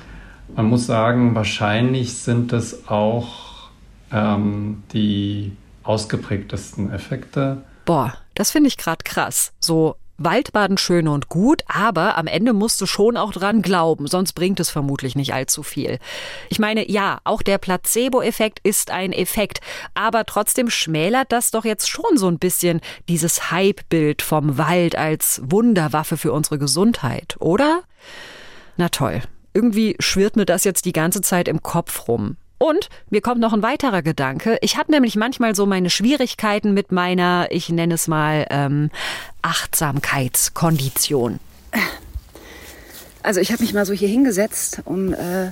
Man 0.55 0.65
muss 0.65 0.85
sagen, 0.85 1.35
wahrscheinlich 1.35 2.13
sind 2.13 2.53
es 2.53 2.87
auch 2.87 3.69
ähm, 4.11 4.83
die 4.93 5.53
ausgeprägtesten 5.83 6.91
Effekte. 6.91 7.63
Boah, 7.85 8.13
das 8.35 8.51
finde 8.51 8.67
ich 8.67 8.77
gerade 8.77 9.03
krass. 9.03 9.51
So 9.59 9.95
Waldbaden 10.17 10.77
schön 10.77 11.07
und 11.07 11.29
gut, 11.29 11.63
aber 11.67 12.17
am 12.17 12.27
Ende 12.27 12.53
musst 12.53 12.79
du 12.81 12.85
schon 12.85 13.17
auch 13.17 13.31
dran 13.31 13.61
glauben, 13.61 14.07
sonst 14.07 14.33
bringt 14.33 14.59
es 14.59 14.69
vermutlich 14.69 15.15
nicht 15.15 15.33
allzu 15.33 15.63
viel. 15.63 15.99
Ich 16.49 16.59
meine, 16.59 16.89
ja, 16.89 17.19
auch 17.23 17.41
der 17.41 17.57
Placebo-Effekt 17.57 18.59
ist 18.63 18.91
ein 18.91 19.11
Effekt, 19.11 19.59
aber 19.93 20.25
trotzdem 20.25 20.69
schmälert 20.69 21.31
das 21.31 21.51
doch 21.51 21.65
jetzt 21.65 21.89
schon 21.89 22.17
so 22.17 22.27
ein 22.27 22.39
bisschen 22.39 22.81
dieses 23.09 23.51
Hype-Bild 23.51 24.21
vom 24.21 24.57
Wald 24.57 24.95
als 24.95 25.41
Wunderwaffe 25.43 26.17
für 26.17 26.31
unsere 26.31 26.59
Gesundheit, 26.59 27.35
oder? 27.39 27.83
Na 28.77 28.89
toll. 28.89 29.21
Irgendwie 29.53 29.95
schwirrt 29.99 30.35
mir 30.35 30.45
das 30.45 30.63
jetzt 30.63 30.85
die 30.85 30.93
ganze 30.93 31.21
Zeit 31.21 31.47
im 31.47 31.61
Kopf 31.61 32.07
rum. 32.07 32.37
Und 32.63 32.87
mir 33.09 33.19
kommt 33.19 33.41
noch 33.41 33.51
ein 33.51 33.61
weiterer 33.61 34.01
Gedanke. 34.01 34.57
Ich 34.61 34.77
habe 34.77 34.89
nämlich 34.89 35.17
manchmal 35.17 35.53
so 35.53 35.65
meine 35.65 35.89
Schwierigkeiten 35.89 36.73
mit 36.73 36.93
meiner, 36.93 37.47
ich 37.49 37.67
nenne 37.67 37.95
es 37.95 38.07
mal, 38.07 38.47
ähm, 38.51 38.89
Achtsamkeitskondition. 39.41 41.41
Also 43.21 43.41
ich 43.41 43.51
habe 43.51 43.63
mich 43.63 43.73
mal 43.73 43.85
so 43.85 43.91
hier 43.91 44.07
hingesetzt, 44.07 44.81
um 44.85 45.13
äh, 45.13 45.51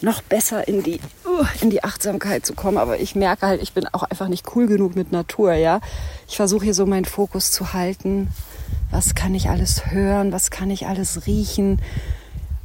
noch 0.00 0.22
besser 0.22 0.66
in 0.66 0.82
die, 0.82 0.98
uh, 1.26 1.44
in 1.60 1.68
die 1.68 1.84
Achtsamkeit 1.84 2.46
zu 2.46 2.54
kommen. 2.54 2.78
Aber 2.78 3.00
ich 3.00 3.14
merke 3.14 3.46
halt, 3.46 3.62
ich 3.62 3.74
bin 3.74 3.86
auch 3.92 4.04
einfach 4.04 4.28
nicht 4.28 4.56
cool 4.56 4.66
genug 4.66 4.96
mit 4.96 5.12
Natur, 5.12 5.52
ja. 5.52 5.80
Ich 6.26 6.36
versuche 6.36 6.64
hier 6.64 6.74
so 6.74 6.86
meinen 6.86 7.04
Fokus 7.04 7.52
zu 7.52 7.74
halten. 7.74 8.28
Was 8.90 9.14
kann 9.14 9.34
ich 9.34 9.50
alles 9.50 9.90
hören? 9.90 10.32
Was 10.32 10.50
kann 10.50 10.70
ich 10.70 10.86
alles 10.86 11.26
riechen? 11.26 11.82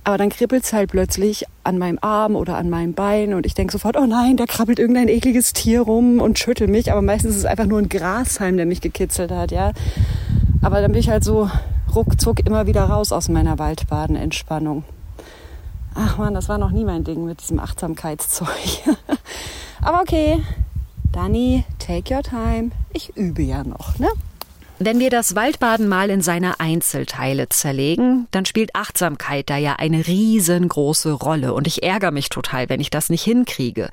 Aber 0.03 0.17
dann 0.17 0.29
kribbelt 0.29 0.63
es 0.63 0.73
halt 0.73 0.91
plötzlich 0.91 1.45
an 1.63 1.77
meinem 1.77 1.99
Arm 2.01 2.35
oder 2.35 2.57
an 2.57 2.69
meinem 2.69 2.93
Bein 2.93 3.35
und 3.35 3.45
ich 3.45 3.53
denke 3.53 3.71
sofort, 3.71 3.97
oh 3.97 4.05
nein, 4.07 4.35
da 4.35 4.45
krabbelt 4.45 4.79
irgendein 4.79 5.09
ekliges 5.09 5.53
Tier 5.53 5.81
rum 5.81 6.19
und 6.19 6.39
schüttelt 6.39 6.71
mich. 6.71 6.91
Aber 6.91 7.03
meistens 7.03 7.31
ist 7.31 7.39
es 7.39 7.45
einfach 7.45 7.67
nur 7.67 7.79
ein 7.79 7.89
Grashalm, 7.89 8.57
der 8.57 8.65
mich 8.65 8.81
gekitzelt 8.81 9.31
hat, 9.31 9.51
ja. 9.51 9.73
Aber 10.63 10.81
dann 10.81 10.91
bin 10.91 10.99
ich 10.99 11.09
halt 11.09 11.23
so 11.23 11.49
ruckzuck 11.93 12.45
immer 12.45 12.65
wieder 12.65 12.85
raus 12.85 13.11
aus 13.11 13.29
meiner 13.29 13.59
Waldbadenentspannung. 13.59 14.83
Ach 15.93 16.17
man, 16.17 16.33
das 16.33 16.49
war 16.49 16.57
noch 16.57 16.71
nie 16.71 16.85
mein 16.85 17.03
Ding 17.03 17.25
mit 17.25 17.41
diesem 17.41 17.59
Achtsamkeitszeug. 17.59 18.47
Aber 19.81 20.01
okay, 20.01 20.41
Dani, 21.11 21.65
take 21.79 22.13
your 22.13 22.23
time. 22.23 22.71
Ich 22.93 23.15
übe 23.17 23.43
ja 23.43 23.63
noch, 23.63 23.99
ne? 23.99 24.07
Wenn 24.83 24.97
wir 24.97 25.11
das 25.11 25.35
Waldbaden 25.35 25.87
mal 25.87 26.09
in 26.09 26.23
seine 26.23 26.59
Einzelteile 26.59 27.47
zerlegen, 27.49 28.27
dann 28.31 28.47
spielt 28.47 28.73
Achtsamkeit 28.73 29.47
da 29.51 29.55
ja 29.55 29.75
eine 29.75 30.07
riesengroße 30.07 31.11
Rolle 31.11 31.53
und 31.53 31.67
ich 31.67 31.83
ärgere 31.83 32.09
mich 32.09 32.29
total, 32.29 32.67
wenn 32.67 32.79
ich 32.79 32.89
das 32.89 33.11
nicht 33.11 33.21
hinkriege. 33.21 33.91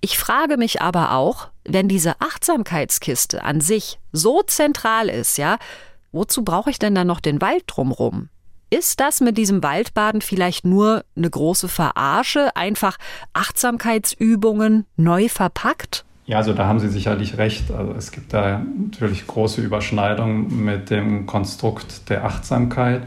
Ich 0.00 0.16
frage 0.16 0.56
mich 0.56 0.80
aber 0.80 1.12
auch, 1.12 1.48
wenn 1.64 1.86
diese 1.86 2.18
Achtsamkeitskiste 2.22 3.44
an 3.44 3.60
sich 3.60 3.98
so 4.10 4.42
zentral 4.42 5.10
ist, 5.10 5.36
ja, 5.36 5.58
wozu 6.12 6.44
brauche 6.44 6.70
ich 6.70 6.78
denn 6.78 6.94
dann 6.94 7.08
noch 7.08 7.20
den 7.20 7.42
Wald 7.42 7.64
drumrum? 7.66 8.30
Ist 8.70 9.00
das 9.00 9.20
mit 9.20 9.36
diesem 9.36 9.62
Waldbaden 9.62 10.22
vielleicht 10.22 10.64
nur 10.64 11.04
eine 11.14 11.28
große 11.28 11.68
Verarsche, 11.68 12.56
einfach 12.56 12.96
Achtsamkeitsübungen 13.34 14.86
neu 14.96 15.28
verpackt? 15.28 16.06
Ja, 16.24 16.36
also 16.36 16.52
da 16.52 16.66
haben 16.66 16.78
Sie 16.78 16.88
sicherlich 16.88 17.36
recht. 17.38 17.70
Also 17.72 17.92
es 17.92 18.12
gibt 18.12 18.32
da 18.32 18.62
natürlich 18.78 19.26
große 19.26 19.60
Überschneidungen 19.60 20.64
mit 20.64 20.90
dem 20.90 21.26
Konstrukt 21.26 22.08
der 22.08 22.24
Achtsamkeit, 22.24 23.02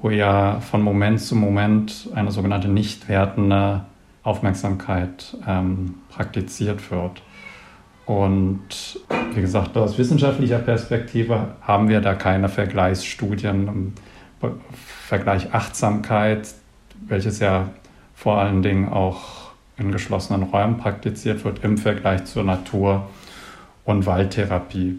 wo 0.00 0.10
ja 0.10 0.60
von 0.60 0.82
Moment 0.82 1.20
zu 1.20 1.34
Moment 1.34 2.08
eine 2.14 2.30
sogenannte 2.30 2.68
nicht 2.68 3.08
wertende 3.08 3.84
Aufmerksamkeit 4.22 5.36
ähm, 5.46 5.94
praktiziert 6.08 6.90
wird. 6.90 7.22
Und 8.06 9.00
wie 9.34 9.40
gesagt, 9.40 9.76
aus 9.76 9.98
wissenschaftlicher 9.98 10.60
Perspektive 10.60 11.56
haben 11.60 11.88
wir 11.88 12.00
da 12.00 12.14
keine 12.14 12.48
Vergleichsstudien 12.48 13.66
im 13.66 13.92
Vergleich 15.08 15.52
Achtsamkeit, 15.52 16.54
welches 17.08 17.40
ja 17.40 17.70
vor 18.14 18.38
allen 18.38 18.62
Dingen 18.62 18.88
auch 18.88 19.45
in 19.78 19.92
geschlossenen 19.92 20.44
Räumen 20.44 20.78
praktiziert 20.78 21.44
wird 21.44 21.62
im 21.62 21.78
Vergleich 21.78 22.24
zur 22.24 22.44
Natur- 22.44 23.08
und 23.84 24.06
Waldtherapie. 24.06 24.98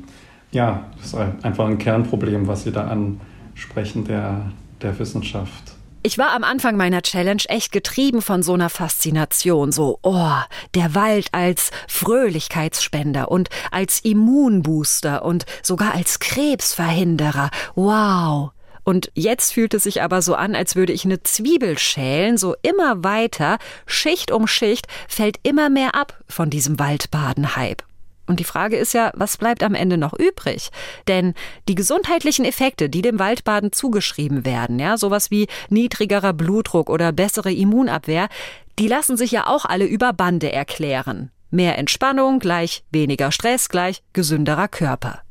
Ja, 0.52 0.86
das 0.98 1.08
ist 1.08 1.16
einfach 1.16 1.66
ein 1.66 1.78
Kernproblem, 1.78 2.48
was 2.48 2.64
Sie 2.64 2.72
da 2.72 2.88
ansprechen, 2.88 4.06
der, 4.06 4.52
der 4.82 4.98
Wissenschaft. 4.98 5.74
Ich 6.04 6.18
war 6.18 6.32
am 6.32 6.46
Anfang 6.46 6.78
meiner 6.78 7.02
Challenge 7.02 7.42
echt 7.50 7.74
getrieben 7.74 8.22
von 8.22 8.42
so 8.42 8.54
einer 8.54 8.70
Faszination, 8.70 9.74
so, 9.74 10.00
oh, 10.04 10.38
der 10.74 10.96
Wald 10.96 11.28
als 11.34 11.72
Fröhlichkeitsspender 11.90 13.30
und 13.30 13.50
als 13.72 14.00
Immunbooster 14.00 15.26
und 15.26 15.46
sogar 15.64 15.96
als 15.96 16.20
Krebsverhinderer. 16.20 17.50
Wow. 17.76 18.52
Und 18.88 19.12
jetzt 19.16 19.52
fühlt 19.52 19.74
es 19.74 19.84
sich 19.84 20.02
aber 20.02 20.22
so 20.22 20.34
an, 20.34 20.56
als 20.56 20.78
würde 20.78 20.94
ich 20.94 21.04
eine 21.04 21.22
Zwiebel 21.22 21.78
schälen, 21.78 22.38
so 22.38 22.56
immer 22.62 23.04
weiter, 23.04 23.58
Schicht 23.86 24.32
um 24.32 24.48
Schicht, 24.48 24.88
fällt 25.10 25.42
immer 25.44 25.70
mehr 25.70 25.94
ab 25.94 26.18
von 26.30 26.50
diesem 26.50 26.80
Waldbaden-Hype. 26.80 27.84
Und 28.28 28.40
die 28.40 28.46
Frage 28.46 28.78
ist 28.78 28.94
ja, 28.94 29.12
was 29.14 29.36
bleibt 29.36 29.62
am 29.62 29.76
Ende 29.76 29.98
noch 29.98 30.14
übrig? 30.14 30.70
Denn 31.10 31.34
die 31.68 31.76
gesundheitlichen 31.76 32.46
Effekte, 32.46 32.88
die 32.88 33.02
dem 33.02 33.20
Waldbaden 33.20 33.74
zugeschrieben 33.74 34.46
werden, 34.46 34.80
ja, 34.80 34.96
sowas 34.96 35.32
wie 35.32 35.48
niedrigerer 35.68 36.32
Blutdruck 36.32 36.90
oder 36.90 37.12
bessere 37.12 37.52
Immunabwehr, 37.52 38.30
die 38.80 38.88
lassen 38.88 39.18
sich 39.18 39.32
ja 39.32 39.48
auch 39.48 39.66
alle 39.66 39.86
über 39.86 40.14
Bande 40.14 40.54
erklären. 40.54 41.30
Mehr 41.52 41.78
Entspannung 41.78 42.40
gleich 42.40 42.86
weniger 42.92 43.34
Stress 43.34 43.68
gleich 43.68 44.02
gesünderer 44.14 44.70
Körper. 44.70 45.24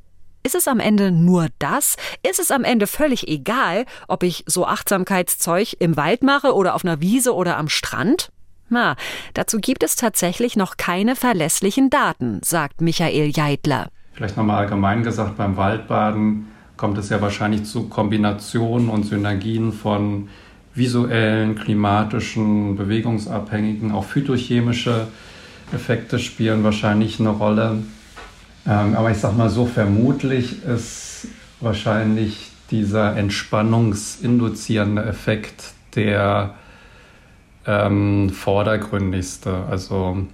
Ist 0.46 0.54
es 0.54 0.68
am 0.68 0.78
Ende 0.78 1.10
nur 1.10 1.48
das? 1.58 1.96
Ist 2.22 2.38
es 2.38 2.52
am 2.52 2.62
Ende 2.62 2.86
völlig 2.86 3.26
egal, 3.26 3.84
ob 4.06 4.22
ich 4.22 4.44
so 4.46 4.64
Achtsamkeitszeug 4.64 5.74
im 5.80 5.96
Wald 5.96 6.22
mache 6.22 6.54
oder 6.54 6.76
auf 6.76 6.84
einer 6.84 7.00
Wiese 7.00 7.34
oder 7.34 7.56
am 7.56 7.68
Strand? 7.68 8.30
Na, 8.68 8.94
dazu 9.34 9.58
gibt 9.58 9.82
es 9.82 9.96
tatsächlich 9.96 10.54
noch 10.54 10.76
keine 10.76 11.16
verlässlichen 11.16 11.90
Daten, 11.90 12.38
sagt 12.44 12.80
Michael 12.80 13.32
Jeidler. 13.34 13.88
Vielleicht 14.12 14.36
nochmal 14.36 14.58
allgemein 14.58 15.02
gesagt, 15.02 15.36
beim 15.36 15.56
Waldbaden 15.56 16.46
kommt 16.76 16.96
es 16.96 17.08
ja 17.08 17.20
wahrscheinlich 17.20 17.64
zu 17.64 17.88
Kombinationen 17.88 18.88
und 18.88 19.02
Synergien 19.02 19.72
von 19.72 20.28
visuellen, 20.74 21.56
klimatischen, 21.56 22.76
bewegungsabhängigen, 22.76 23.90
auch 23.90 24.04
phytochemische 24.04 25.08
Effekte 25.72 26.20
spielen 26.20 26.62
wahrscheinlich 26.62 27.18
eine 27.18 27.30
Rolle. 27.30 27.82
Ähm, 28.68 28.96
aber 28.96 29.10
ich 29.10 29.18
sag 29.18 29.36
mal 29.36 29.48
so, 29.48 29.66
vermutlich 29.66 30.64
ist 30.64 31.28
wahrscheinlich 31.60 32.50
dieser 32.70 33.16
entspannungsinduzierende 33.16 35.04
Effekt 35.04 35.72
der 35.94 36.54
ähm, 37.66 38.30
vordergründigste. 38.30 39.64
Also 39.70 40.26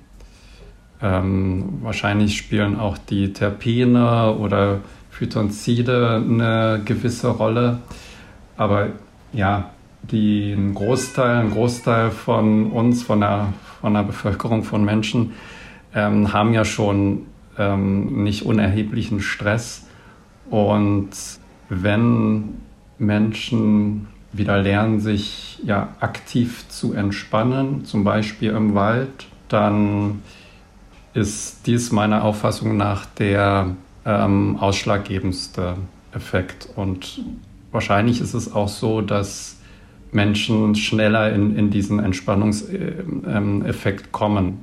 ähm, 1.02 1.79
wahrscheinlich 1.83 2.37
spielen 2.37 2.79
auch 2.79 2.96
die 2.96 3.33
Terpene 3.33 4.35
oder 4.37 4.81
Phytonzide 5.11 6.23
eine 6.25 6.81
gewisse 6.85 7.29
Rolle. 7.29 7.79
Aber 8.56 8.88
ja, 9.33 9.71
die, 10.02 10.52
ein, 10.52 10.75
Großteil, 10.75 11.40
ein 11.40 11.50
Großteil 11.50 12.11
von 12.11 12.71
uns, 12.71 13.02
von 13.02 13.21
der, 13.21 13.52
von 13.81 13.94
der 13.94 14.02
Bevölkerung, 14.02 14.65
von 14.65 14.85
Menschen, 14.85 15.33
ähm, 15.94 16.33
haben 16.33 16.54
ja 16.54 16.65
schon 16.65 17.27
ähm, 17.59 18.25
nicht 18.25 18.44
unerheblichen 18.44 19.21
Stress. 19.21 19.87
Und 20.50 21.11
wenn 21.69 22.55
Menschen 22.98 24.09
wieder 24.33 24.61
lernen, 24.61 24.98
sich 25.00 25.61
ja 25.65 25.94
aktiv 26.00 26.65
zu 26.69 26.94
entspannen, 26.94 27.85
zum 27.85 28.03
Beispiel 28.05 28.50
im 28.50 28.75
Wald, 28.75 29.29
dann 29.48 30.23
ist 31.15 31.67
dies 31.67 31.92
meiner 31.92 32.25
Auffassung 32.25 32.77
nach 32.77 33.07
der 33.07 33.77
ähm, 34.07 34.57
ausschlaggebendste 34.59 35.77
Effekt. 36.13 36.69
Und 36.75 37.23
wahrscheinlich 37.71 38.21
ist 38.21 38.35
es 38.35 38.53
auch 38.53 38.69
so, 38.69 39.03
dass 39.03 39.59
Menschen 40.11 40.75
schneller 40.75 41.33
in, 41.33 41.57
in 41.57 41.71
diesen 41.71 41.98
Entspannungseffekt 41.98 44.13
kommen. 44.13 44.59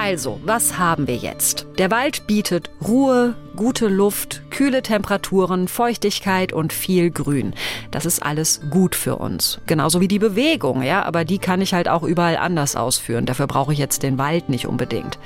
Also, 0.00 0.38
was 0.44 0.78
haben 0.78 1.08
wir 1.08 1.16
jetzt? 1.16 1.66
Der 1.76 1.90
Wald 1.90 2.28
bietet 2.28 2.70
Ruhe, 2.86 3.34
gute 3.56 3.88
Luft, 3.88 4.42
kühle 4.48 4.80
Temperaturen, 4.82 5.66
Feuchtigkeit 5.66 6.52
und 6.52 6.72
viel 6.72 7.10
Grün. 7.10 7.52
Das 7.90 8.06
ist 8.06 8.22
alles 8.22 8.60
gut 8.70 8.94
für 8.94 9.16
uns. 9.16 9.58
Genauso 9.66 10.00
wie 10.00 10.06
die 10.06 10.20
Bewegung, 10.20 10.84
ja, 10.84 11.02
aber 11.02 11.24
die 11.24 11.38
kann 11.38 11.60
ich 11.60 11.74
halt 11.74 11.88
auch 11.88 12.04
überall 12.04 12.36
anders 12.36 12.76
ausführen. 12.76 13.26
Dafür 13.26 13.48
brauche 13.48 13.72
ich 13.72 13.80
jetzt 13.80 14.04
den 14.04 14.18
Wald 14.18 14.48
nicht 14.48 14.68
unbedingt. 14.68 15.18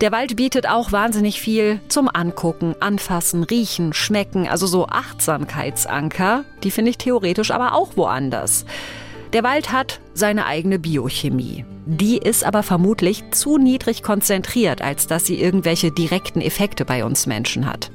Der 0.00 0.12
Wald 0.12 0.34
bietet 0.34 0.66
auch 0.66 0.92
wahnsinnig 0.92 1.38
viel 1.38 1.78
zum 1.88 2.08
Angucken, 2.08 2.74
Anfassen, 2.80 3.44
Riechen, 3.44 3.92
Schmecken, 3.92 4.48
also 4.48 4.66
so 4.66 4.86
Achtsamkeitsanker. 4.86 6.44
Die 6.62 6.70
finde 6.70 6.92
ich 6.92 6.96
theoretisch 6.96 7.50
aber 7.50 7.74
auch 7.74 7.98
woanders. 7.98 8.64
Der 9.32 9.44
Wald 9.44 9.70
hat 9.70 10.00
seine 10.12 10.46
eigene 10.46 10.80
Biochemie. 10.80 11.64
Die 11.86 12.18
ist 12.18 12.44
aber 12.44 12.64
vermutlich 12.64 13.22
zu 13.30 13.58
niedrig 13.58 14.02
konzentriert, 14.02 14.82
als 14.82 15.06
dass 15.06 15.24
sie 15.24 15.40
irgendwelche 15.40 15.92
direkten 15.92 16.40
Effekte 16.40 16.84
bei 16.84 17.04
uns 17.04 17.26
Menschen 17.26 17.66
hat. 17.66 17.92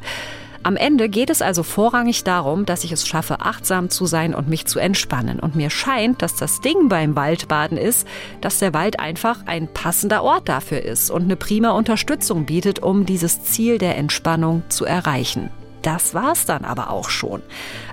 Am 0.64 0.78
Ende 0.78 1.10
geht 1.10 1.30
es 1.30 1.42
also 1.42 1.62
vorrangig 1.62 2.24
darum, 2.24 2.66
dass 2.66 2.86
ich 2.86 2.92
es 2.92 3.06
schaffe, 3.06 3.42
achtsam 3.42 3.90
zu 3.90 4.06
sein 4.06 4.34
und 4.34 4.48
mich 4.48 4.66
zu 4.66 4.80
entspannen. 4.80 5.40
Und 5.40 5.56
mir 5.56 5.70
scheint, 5.70 6.22
dass 6.22 6.38
das 6.38 6.62
Ding 6.62 6.90
beim 6.90 7.16
Waldbaden 7.16 7.78
ist, 7.78 8.08
dass 8.42 8.58
der 8.60 8.74
Wald 8.74 9.00
einfach 9.00 9.46
ein 9.46 9.68
passender 9.68 10.24
Ort 10.24 10.50
dafür 10.50 10.82
ist 10.82 11.12
und 11.12 11.24
eine 11.24 11.36
prima 11.36 11.72
Unterstützung 11.72 12.46
bietet, 12.46 12.80
um 12.80 13.06
dieses 13.06 13.44
Ziel 13.44 13.78
der 13.78 13.98
Entspannung 13.98 14.64
zu 14.70 14.86
erreichen. 14.86 15.52
Das 15.86 16.16
war's 16.16 16.48
dann 16.48 16.66
aber 16.66 16.90
auch 16.90 17.10
schon. 17.10 17.44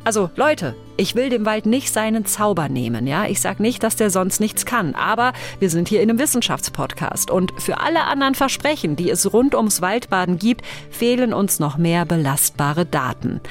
Also 0.03 0.31
Leute, 0.35 0.75
ich 0.97 1.15
will 1.15 1.29
dem 1.29 1.45
Wald 1.45 1.67
nicht 1.67 1.93
seinen 1.93 2.25
Zauber 2.25 2.71
nehmen, 2.71 3.07
ja? 3.07 3.27
Ich 3.27 3.43
sag 3.43 3.61
nicht, 3.61 3.83
dass 3.83 3.97
der 3.97 4.09
sonst 4.09 4.41
nichts 4.41 4.65
kann, 4.65 4.95
aber 4.95 5.35
wir 5.59 5.69
sind 5.69 5.89
hier 5.89 6.01
in 6.01 6.09
einem 6.09 6.19
Wissenschaftspodcast 6.19 7.31
und 7.31 7.53
für 7.61 7.81
alle 7.81 8.05
anderen 8.05 8.35
Versprechen, 8.35 8.97
die 8.97 9.11
es 9.11 9.35
rund 9.35 9.55
ums 9.55 9.83
Waldbaden 9.83 10.39
gibt, 10.39 10.65
fehlen 10.91 11.35
uns 11.35 11.59
noch 11.59 11.77
mehr 11.77 12.07
belastbare 12.07 12.87
Daten. 12.87 13.43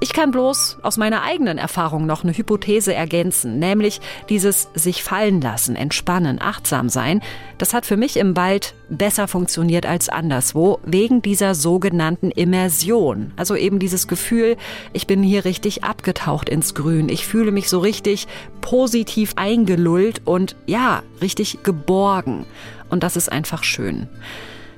Ich 0.00 0.12
kann 0.12 0.30
bloß 0.30 0.78
aus 0.82 0.96
meiner 0.96 1.22
eigenen 1.22 1.58
Erfahrung 1.58 2.06
noch 2.06 2.22
eine 2.22 2.36
Hypothese 2.36 2.94
ergänzen, 2.94 3.58
nämlich 3.58 4.00
dieses 4.28 4.68
sich 4.74 5.02
fallen 5.02 5.40
lassen, 5.40 5.74
entspannen, 5.74 6.40
achtsam 6.40 6.88
sein. 6.88 7.20
Das 7.58 7.74
hat 7.74 7.84
für 7.84 7.96
mich 7.96 8.16
im 8.16 8.36
Wald 8.36 8.74
besser 8.88 9.26
funktioniert 9.26 9.86
als 9.86 10.08
anderswo, 10.08 10.78
wegen 10.84 11.20
dieser 11.20 11.56
sogenannten 11.56 12.30
Immersion. 12.30 13.32
Also 13.34 13.56
eben 13.56 13.80
dieses 13.80 14.06
Gefühl, 14.06 14.56
ich 14.92 15.08
bin 15.08 15.24
hier 15.24 15.44
richtig 15.44 15.82
abgetaucht 15.82 16.48
ins 16.48 16.76
Grün. 16.76 17.08
Ich 17.08 17.26
fühle 17.26 17.50
mich 17.50 17.68
so 17.68 17.80
richtig 17.80 18.28
positiv 18.60 19.32
eingelullt 19.34 20.22
und 20.24 20.54
ja, 20.66 21.02
richtig 21.20 21.64
geborgen. 21.64 22.46
Und 22.88 23.02
das 23.02 23.16
ist 23.16 23.32
einfach 23.32 23.64
schön. 23.64 24.06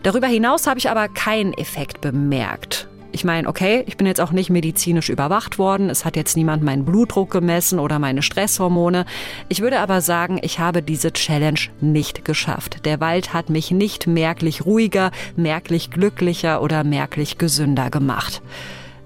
Darüber 0.02 0.28
hinaus 0.28 0.66
habe 0.66 0.78
ich 0.78 0.88
aber 0.88 1.08
keinen 1.08 1.52
Effekt 1.52 2.00
bemerkt. 2.00 2.89
Ich 3.12 3.24
meine, 3.24 3.48
okay, 3.48 3.82
ich 3.86 3.96
bin 3.96 4.06
jetzt 4.06 4.20
auch 4.20 4.30
nicht 4.30 4.50
medizinisch 4.50 5.08
überwacht 5.08 5.58
worden. 5.58 5.90
Es 5.90 6.04
hat 6.04 6.14
jetzt 6.14 6.36
niemand 6.36 6.62
meinen 6.62 6.84
Blutdruck 6.84 7.30
gemessen 7.30 7.80
oder 7.80 7.98
meine 7.98 8.22
Stresshormone. 8.22 9.04
Ich 9.48 9.60
würde 9.60 9.80
aber 9.80 10.00
sagen, 10.00 10.38
ich 10.42 10.60
habe 10.60 10.82
diese 10.82 11.12
Challenge 11.12 11.60
nicht 11.80 12.24
geschafft. 12.24 12.84
Der 12.84 13.00
Wald 13.00 13.34
hat 13.34 13.50
mich 13.50 13.72
nicht 13.72 14.06
merklich 14.06 14.64
ruhiger, 14.64 15.10
merklich 15.36 15.90
glücklicher 15.90 16.62
oder 16.62 16.84
merklich 16.84 17.36
gesünder 17.36 17.90
gemacht. 17.90 18.42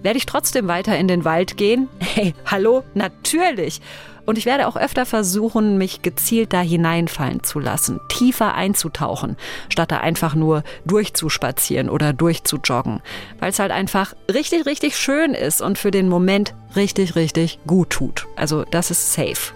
Werde 0.02 0.18
ich 0.18 0.26
trotzdem 0.26 0.68
weiter 0.68 0.98
in 0.98 1.09
den 1.09 1.24
Wald 1.24 1.57
gehen? 1.57 1.88
Hey, 2.14 2.34
hallo? 2.46 2.84
Natürlich. 2.94 3.80
Und 4.26 4.38
ich 4.38 4.46
werde 4.46 4.66
auch 4.66 4.76
öfter 4.76 5.06
versuchen, 5.06 5.76
mich 5.78 6.02
gezielt 6.02 6.52
da 6.52 6.60
hineinfallen 6.60 7.42
zu 7.42 7.58
lassen, 7.58 8.00
tiefer 8.08 8.54
einzutauchen, 8.54 9.36
statt 9.68 9.90
da 9.92 9.98
einfach 9.98 10.34
nur 10.34 10.62
durchzuspazieren 10.84 11.90
oder 11.90 12.12
durchzujoggen. 12.12 13.00
Weil 13.38 13.50
es 13.50 13.58
halt 13.58 13.70
einfach 13.70 14.14
richtig, 14.32 14.66
richtig 14.66 14.96
schön 14.96 15.34
ist 15.34 15.60
und 15.60 15.78
für 15.78 15.90
den 15.90 16.08
Moment 16.08 16.54
richtig, 16.76 17.16
richtig 17.16 17.58
gut 17.66 17.90
tut. 17.90 18.26
Also 18.36 18.64
das 18.70 18.90
ist 18.90 19.12
safe. 19.12 19.52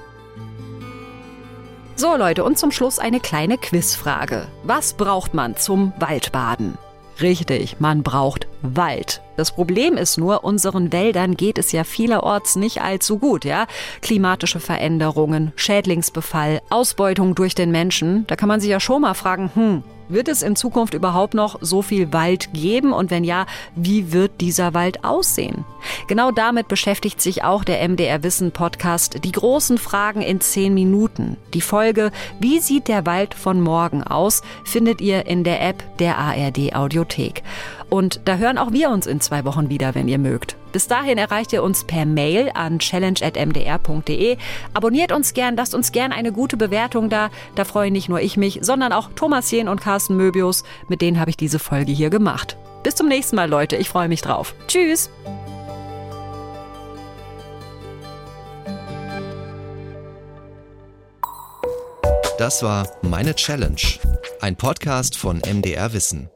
So 1.96 2.16
Leute, 2.16 2.44
und 2.44 2.58
zum 2.58 2.70
Schluss 2.70 2.98
eine 2.98 3.18
kleine 3.18 3.58
Quizfrage. 3.58 4.46
Was 4.62 4.92
braucht 4.92 5.34
man 5.34 5.56
zum 5.56 5.92
Waldbaden? 5.98 6.78
Richtig, 7.20 7.80
man 7.80 8.04
braucht 8.04 8.46
Wald. 8.62 9.22
Das 9.36 9.52
Problem 9.52 9.96
ist 9.96 10.18
nur, 10.18 10.44
unseren 10.44 10.92
Wäldern 10.92 11.36
geht 11.36 11.59
es 11.59 11.72
ja 11.72 11.84
vielerorts 11.84 12.56
nicht 12.56 12.82
allzu 12.82 13.18
gut, 13.18 13.44
ja? 13.44 13.66
Klimatische 14.00 14.61
Veränderungen, 14.61 15.52
Schädlingsbefall, 15.56 16.61
Ausbeutung 16.70 17.34
durch 17.34 17.54
den 17.54 17.70
Menschen. 17.70 18.26
Da 18.26 18.36
kann 18.36 18.48
man 18.48 18.61
sich 18.61 18.70
ja 18.70 18.80
schon 18.80 19.02
mal 19.02 19.14
fragen, 19.14 19.50
hm, 19.54 19.82
wird 20.09 20.28
es 20.28 20.42
in 20.42 20.56
Zukunft 20.56 20.94
überhaupt 20.94 21.34
noch 21.34 21.59
so 21.61 21.82
viel 21.82 22.12
Wald 22.12 22.52
geben? 22.54 22.92
Und 22.92 23.11
wenn 23.11 23.24
ja, 23.24 23.46
wie 23.76 24.12
wird 24.12 24.40
dieser 24.40 24.72
Wald 24.72 25.04
aussehen? 25.04 25.64
Genau 26.06 26.30
damit 26.30 26.68
beschäftigt 26.68 27.20
sich 27.20 27.44
auch 27.44 27.62
der 27.62 27.86
MDR 27.86 28.22
Wissen 28.22 28.50
Podcast 28.50 29.24
Die 29.24 29.32
großen 29.32 29.76
Fragen 29.76 30.22
in 30.22 30.40
zehn 30.40 30.72
Minuten. 30.72 31.36
Die 31.52 31.61
Folge 31.61 32.11
Wie 32.40 32.59
sieht 32.61 32.88
der 32.88 33.04
Wald 33.06 33.34
von 33.34 33.61
morgen 33.61 34.02
aus? 34.02 34.42
findet 34.64 35.00
ihr 35.00 35.26
in 35.26 35.44
der 35.44 35.61
App 35.61 35.84
der 35.98 36.16
ARD 36.18 36.74
Audiothek. 36.74 37.42
Und 37.91 38.20
da 38.26 38.36
hören 38.36 38.59
auch 38.59 38.72
wir 38.72 38.91
uns 38.91 39.07
in 39.07 39.20
zwei 39.20 39.45
Wochen 39.45 39.70
wieder, 39.70 39.95
wenn 39.95 40.09
ihr 40.09 40.18
mögt. 40.18 40.57
Bis 40.72 40.86
dahin 40.86 41.16
erreicht 41.16 41.53
ihr 41.53 41.62
uns 41.62 41.84
per 41.84 42.05
Mail 42.05 42.51
an 42.55 42.78
challenge.mdr.de. 42.78 44.36
Abonniert 44.74 45.12
uns 45.12 45.32
gern, 45.32 45.57
lasst 45.57 45.74
uns 45.74 45.93
gern 45.93 46.12
eine 46.12 46.32
gute 46.32 46.57
Bewertung 46.57 47.09
da. 47.09 47.30
Da 47.55 47.64
freuen 47.64 47.95
nicht 47.95 48.09
nur 48.09 48.20
ich 48.20 48.36
mich, 48.36 48.59
sondern 48.62 48.93
auch 48.93 49.11
Thomas 49.14 49.51
Jehn 49.51 49.68
und 49.68 49.80
Carsten 49.80 50.16
Möbius. 50.16 50.64
Mit 50.89 51.01
denen 51.01 51.18
habe 51.18 51.30
ich 51.30 51.36
diese 51.36 51.59
Folge 51.59 51.93
hier 51.93 52.11
gemacht. 52.11 52.57
Bis 52.82 52.95
zum 52.95 53.09
nächsten 53.09 53.36
Mal, 53.36 53.49
Leute. 53.49 53.76
Ich 53.76 53.89
freue 53.89 54.09
mich 54.09 54.20
drauf. 54.20 54.55
Tschüss! 54.66 55.11
Das 62.39 62.62
war 62.62 62.89
Meine 63.03 63.34
Challenge, 63.34 63.80
ein 64.41 64.55
Podcast 64.55 65.16
von 65.16 65.39
MDR 65.39 65.93
Wissen. 65.93 66.30